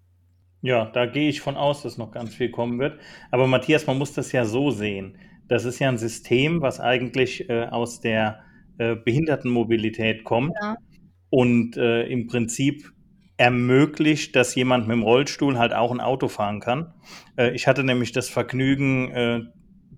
[0.62, 3.00] Ja, da gehe ich von aus, dass noch ganz viel kommen wird.
[3.32, 5.18] Aber Matthias, man muss das ja so sehen.
[5.48, 8.42] Das ist ja ein System, was eigentlich äh, aus der
[8.78, 10.76] äh, Behindertenmobilität kommt ja.
[11.30, 12.92] und äh, im Prinzip
[13.38, 16.94] ermöglicht, dass jemand mit dem Rollstuhl halt auch ein Auto fahren kann.
[17.38, 19.40] Äh, ich hatte nämlich das Vergnügen, äh,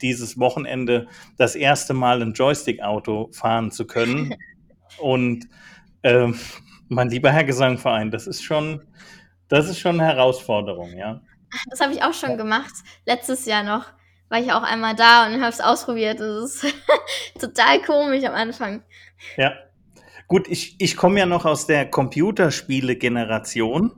[0.01, 4.35] dieses Wochenende das erste Mal ein Joystick-Auto fahren zu können.
[4.97, 5.47] Und
[6.01, 6.27] äh,
[6.87, 8.81] mein lieber Herr Gesangverein, das ist schon,
[9.47, 11.21] das ist schon eine Herausforderung, ja.
[11.69, 12.73] Das habe ich auch schon gemacht,
[13.05, 13.85] letztes Jahr noch.
[14.29, 16.19] War ich auch einmal da und habe es ausprobiert.
[16.19, 16.75] Das ist
[17.39, 18.83] total komisch am Anfang.
[19.37, 19.53] Ja,
[20.29, 23.91] Gut, ich, ich komme ja noch aus der Computerspiele-Generation,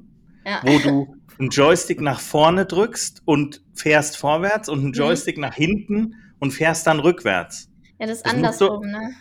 [0.46, 0.62] ja.
[0.64, 4.94] wo du einen Joystick nach vorne drückst und fährst vorwärts und einen mhm.
[4.94, 5.42] Joystick mhm.
[5.42, 7.70] nach hinten und fährst dann rückwärts.
[8.00, 9.12] Ja, das ist das andersrum, so, ne?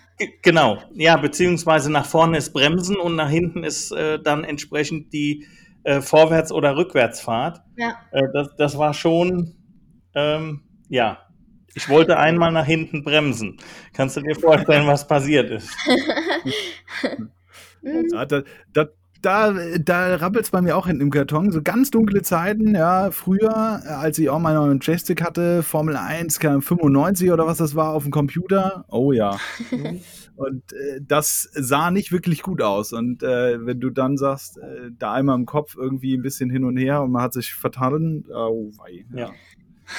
[0.43, 5.47] Genau, ja, beziehungsweise nach vorne ist Bremsen und nach hinten ist äh, dann entsprechend die
[5.83, 7.63] äh, Vorwärts- oder Rückwärtsfahrt.
[7.77, 7.97] Ja.
[8.11, 9.55] Äh, das, das war schon,
[10.15, 11.27] ähm, ja,
[11.75, 13.57] ich wollte einmal nach hinten bremsen.
[13.95, 15.71] Kannst du dir vorstellen, was passiert ist?
[17.83, 18.43] ja, da,
[18.73, 18.87] da,
[19.23, 21.51] da, da rappelt es bei mir auch hinten im Karton.
[21.51, 25.97] So ganz dunkle Zeiten, ja, früher, als ich auch mal noch einen Joystick hatte, Formel
[25.97, 28.85] 1, 95 oder was das war, auf dem Computer.
[28.89, 29.39] Oh ja.
[30.37, 32.95] Und äh, das sah nicht wirklich gut aus.
[32.95, 36.65] Und äh, wenn du dann sagst, äh, da einmal im Kopf irgendwie ein bisschen hin
[36.65, 39.05] und her und man hat sich vertan, oh wei.
[39.15, 39.33] Ja.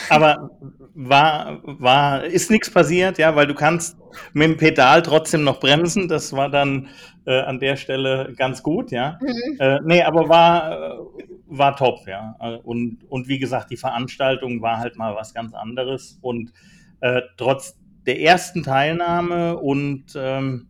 [0.09, 0.51] Aber
[0.93, 3.97] war, war, ist nichts passiert, ja, weil du kannst
[4.33, 6.07] mit dem Pedal trotzdem noch bremsen.
[6.07, 6.89] Das war dann
[7.25, 9.17] äh, an der Stelle ganz gut, ja.
[9.21, 9.57] Mhm.
[9.59, 10.97] Äh, nee, aber war,
[11.47, 12.35] war top, ja.
[12.63, 16.17] Und, und wie gesagt, die Veranstaltung war halt mal was ganz anderes.
[16.21, 16.51] Und
[17.01, 20.67] äh, trotz der ersten Teilnahme und ähm,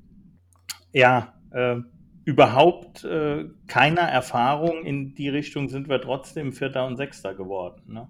[0.91, 1.77] ja, äh,
[2.25, 7.81] überhaupt äh, keiner Erfahrung in die Richtung sind wir trotzdem Vierter und Sechster geworden.
[7.87, 8.07] Ne?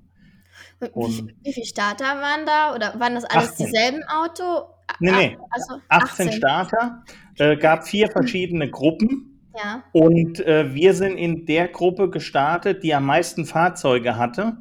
[0.80, 2.76] Wie, wie viele Starter waren da?
[2.76, 3.66] Oder waren das alles 18.
[3.66, 4.68] dieselben Auto?
[5.00, 5.38] Nee, nee.
[5.50, 6.28] Also 18.
[6.28, 7.04] 18 Starter.
[7.38, 9.32] Äh, gab vier verschiedene Gruppen.
[9.56, 9.84] Ja.
[9.92, 14.58] Und äh, wir sind in der Gruppe gestartet, die am meisten Fahrzeuge hatte.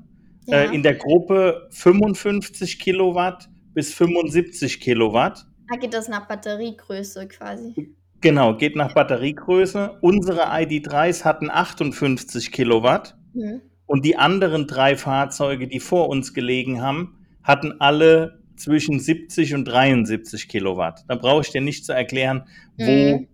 [0.47, 0.71] Äh, ja.
[0.71, 5.47] Äh, in der Gruppe 55 Kilowatt bis 75 Kilowatt.
[5.69, 7.95] Da geht das nach Batteriegröße quasi.
[8.21, 9.99] Genau, geht nach Batteriegröße.
[10.01, 13.17] Unsere ID3s hatten 58 Kilowatt.
[13.33, 13.63] Mhm.
[13.91, 19.65] Und die anderen drei Fahrzeuge, die vor uns gelegen haben, hatten alle zwischen 70 und
[19.65, 21.03] 73 Kilowatt.
[21.09, 22.45] Da brauche ich dir nicht zu erklären,
[22.79, 23.27] wo mhm.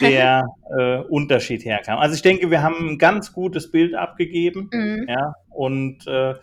[0.00, 0.44] der
[0.78, 1.98] äh, Unterschied herkam.
[1.98, 4.70] Also ich denke, wir haben ein ganz gutes Bild abgegeben.
[4.72, 5.06] Mhm.
[5.08, 6.34] Ja, und äh,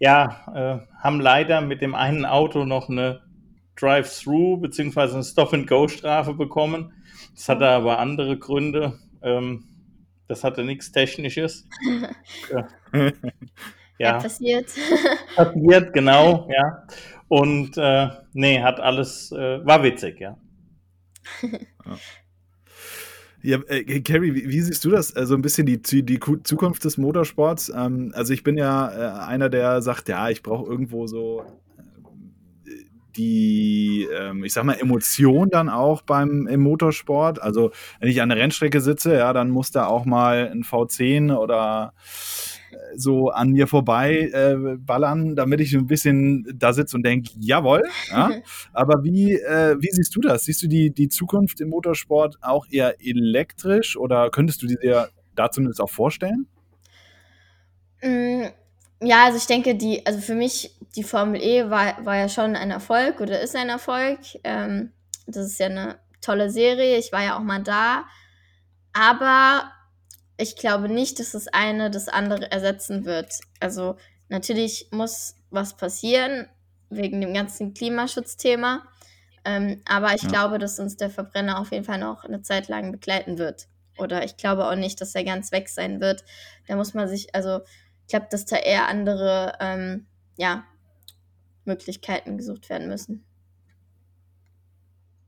[0.00, 3.20] ja, äh, haben leider mit dem einen Auto noch eine
[3.76, 5.14] Drive-Through bzw.
[5.14, 6.92] eine Stop-and-Go-Strafe bekommen.
[7.36, 8.98] Das hatte aber andere Gründe.
[9.22, 9.75] Ähm,
[10.28, 11.68] das hatte nichts Technisches.
[12.52, 12.68] ja.
[12.92, 13.12] ja,
[13.98, 14.70] ja, passiert.
[15.36, 16.86] passiert, genau, ja.
[17.28, 20.36] Und äh, nee, hat alles, äh, war witzig, ja.
[23.42, 25.14] Ja, äh, Carrie, wie, wie, siehst du das?
[25.14, 27.72] Also ein bisschen die, die Zukunft des Motorsports.
[27.74, 31.44] Ähm, also ich bin ja äh, einer, der sagt, ja, ich brauche irgendwo so
[33.16, 37.40] die, ähm, ich sag mal, Emotion dann auch beim im Motorsport.
[37.40, 41.34] Also wenn ich an der Rennstrecke sitze, ja, dann muss da auch mal ein V10
[41.36, 41.92] oder
[42.94, 47.82] so an mir vorbei äh, ballern, damit ich ein bisschen da sitze und denke, jawohl.
[48.10, 48.30] Ja?
[48.72, 50.44] Aber wie, äh, wie siehst du das?
[50.44, 55.50] Siehst du die, die Zukunft im Motorsport auch eher elektrisch oder könntest du dir da
[55.50, 56.46] zumindest auch vorstellen?
[58.02, 58.44] Mm,
[59.02, 62.56] ja, also ich denke, die, also für mich, die Formel E war, war ja schon
[62.56, 64.20] ein Erfolg oder ist ein Erfolg.
[64.44, 64.92] Ähm,
[65.26, 66.98] das ist ja eine tolle Serie.
[66.98, 68.04] Ich war ja auch mal da.
[68.92, 69.70] Aber
[70.36, 73.34] ich glaube nicht, dass das eine das andere ersetzen wird.
[73.60, 73.96] Also
[74.28, 76.48] natürlich muss was passieren
[76.90, 78.86] wegen dem ganzen Klimaschutzthema.
[79.44, 80.28] Ähm, aber ich ja.
[80.28, 83.68] glaube, dass uns der Verbrenner auf jeden Fall noch eine Zeit lang begleiten wird.
[83.98, 86.24] Oder ich glaube auch nicht, dass er ganz weg sein wird.
[86.66, 87.60] Da muss man sich, also
[88.02, 90.06] ich glaube, dass da eher andere ähm,
[90.36, 90.64] ja,
[91.66, 93.24] Möglichkeiten gesucht werden müssen.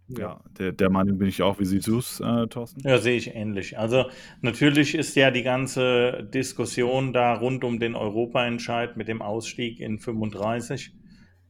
[0.09, 1.59] Ja, der, der Meinung bin ich auch.
[1.59, 2.81] Wie siehst du es, äh, Thorsten?
[2.81, 3.79] Ja, sehe ich ähnlich.
[3.79, 4.07] Also
[4.41, 9.99] natürlich ist ja die ganze Diskussion da rund um den Europaentscheid mit dem Ausstieg in
[9.99, 10.95] 35.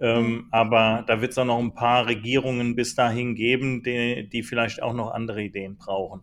[0.00, 0.48] Ähm, mhm.
[0.50, 4.82] Aber da wird es auch noch ein paar Regierungen bis dahin geben, die, die vielleicht
[4.82, 6.22] auch noch andere Ideen brauchen.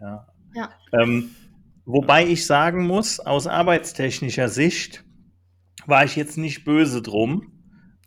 [0.00, 0.26] Ja.
[0.54, 0.70] ja.
[0.92, 1.30] Ähm,
[1.84, 5.04] wobei ich sagen muss, aus arbeitstechnischer Sicht
[5.86, 7.57] war ich jetzt nicht böse drum.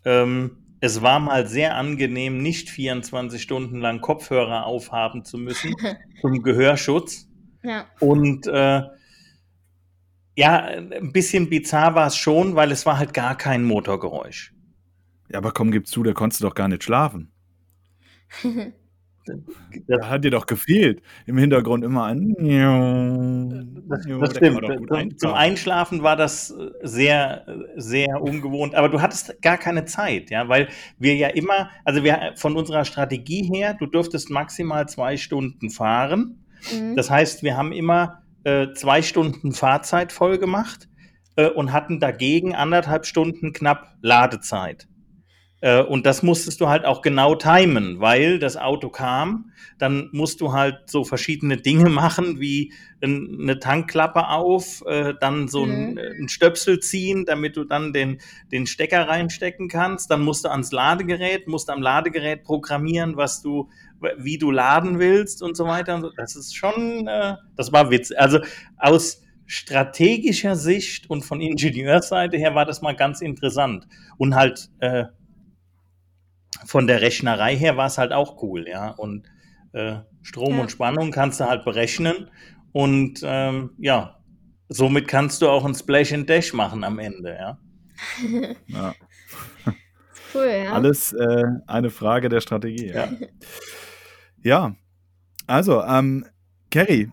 [0.04, 5.74] Ähm, es war mal sehr angenehm, nicht 24 Stunden lang Kopfhörer aufhaben zu müssen
[6.20, 7.28] zum Gehörschutz.
[7.62, 7.86] Ja.
[8.00, 8.82] Und äh,
[10.34, 14.52] ja, ein bisschen bizarr war es schon, weil es war halt gar kein Motorgeräusch.
[15.30, 17.30] Ja, aber komm, gib zu, da konntest du doch gar nicht schlafen.
[19.86, 21.02] Das hat dir doch gefehlt.
[21.26, 22.34] Im Hintergrund immer ein.
[23.88, 24.66] Das, das stimmt.
[24.88, 27.46] Zum, zum, Einschlafen war das sehr,
[27.76, 28.74] sehr ungewohnt.
[28.74, 30.68] Aber du hattest gar keine Zeit, ja, weil
[30.98, 36.44] wir ja immer, also wir von unserer Strategie her, du durftest maximal zwei Stunden fahren.
[36.72, 36.96] Mhm.
[36.96, 40.88] Das heißt, wir haben immer äh, zwei Stunden Fahrzeit voll gemacht
[41.36, 44.88] äh, und hatten dagegen anderthalb Stunden knapp Ladezeit.
[45.62, 49.52] Äh, und das musstest du halt auch genau timen, weil das Auto kam.
[49.78, 55.64] Dann musst du halt so verschiedene Dinge machen, wie eine Tankklappe auf, äh, dann so
[55.66, 55.98] mhm.
[56.20, 60.10] ein, Stöpsel ziehen, damit du dann den, den Stecker reinstecken kannst.
[60.10, 63.70] Dann musst du ans Ladegerät, musst am Ladegerät programmieren, was du,
[64.18, 66.10] wie du laden willst und so weiter.
[66.16, 68.12] Das ist schon, äh, das war Witz.
[68.16, 68.40] Also
[68.78, 73.86] aus strategischer Sicht und von Ingenieursseite her war das mal ganz interessant.
[74.16, 74.70] Und halt,
[76.66, 78.90] von der Rechnerei her war es halt auch cool, ja.
[78.90, 79.26] Und
[79.72, 80.62] äh, Strom ja.
[80.62, 82.30] und Spannung kannst du halt berechnen
[82.72, 84.18] und ähm, ja,
[84.68, 87.58] somit kannst du auch ein Splash and Dash machen am Ende, ja.
[88.66, 88.94] ja.
[90.34, 90.72] Cool, ja.
[90.72, 92.88] Alles äh, eine Frage der Strategie.
[92.88, 93.08] Ja,
[94.42, 94.74] ja.
[95.46, 96.24] also, ähm,
[96.70, 97.10] Kerry,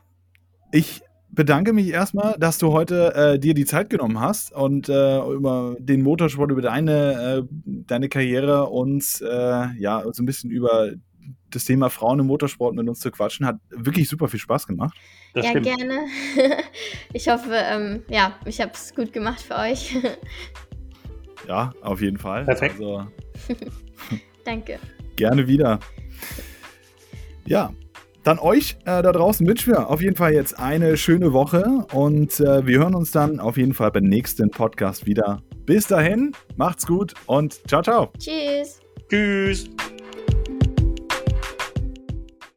[0.71, 1.01] ich
[1.39, 5.77] bedanke mich erstmal, dass du heute äh, dir die Zeit genommen hast und äh, über
[5.79, 10.91] den Motorsport, über deine, äh, deine Karriere uns äh, ja so ein bisschen über
[11.49, 13.45] das Thema Frauen im Motorsport mit uns zu quatschen.
[13.45, 14.97] Hat wirklich super viel Spaß gemacht.
[15.33, 15.67] Das ja, stimmt.
[15.67, 16.07] gerne.
[17.13, 19.95] Ich hoffe, ähm, ja, ich habe es gut gemacht für euch.
[21.47, 22.43] Ja, auf jeden Fall.
[22.43, 22.75] Perfekt.
[22.81, 23.07] Also,
[24.43, 24.77] Danke.
[25.15, 25.79] Gerne wieder.
[27.45, 27.71] Ja,
[28.29, 32.39] dann euch äh, da draußen wünschen wir auf jeden Fall jetzt eine schöne Woche und
[32.39, 35.41] äh, wir hören uns dann auf jeden Fall beim nächsten Podcast wieder.
[35.65, 38.11] Bis dahin, macht's gut und ciao, ciao.
[38.19, 38.81] Tschüss.
[39.09, 39.67] Tschüss.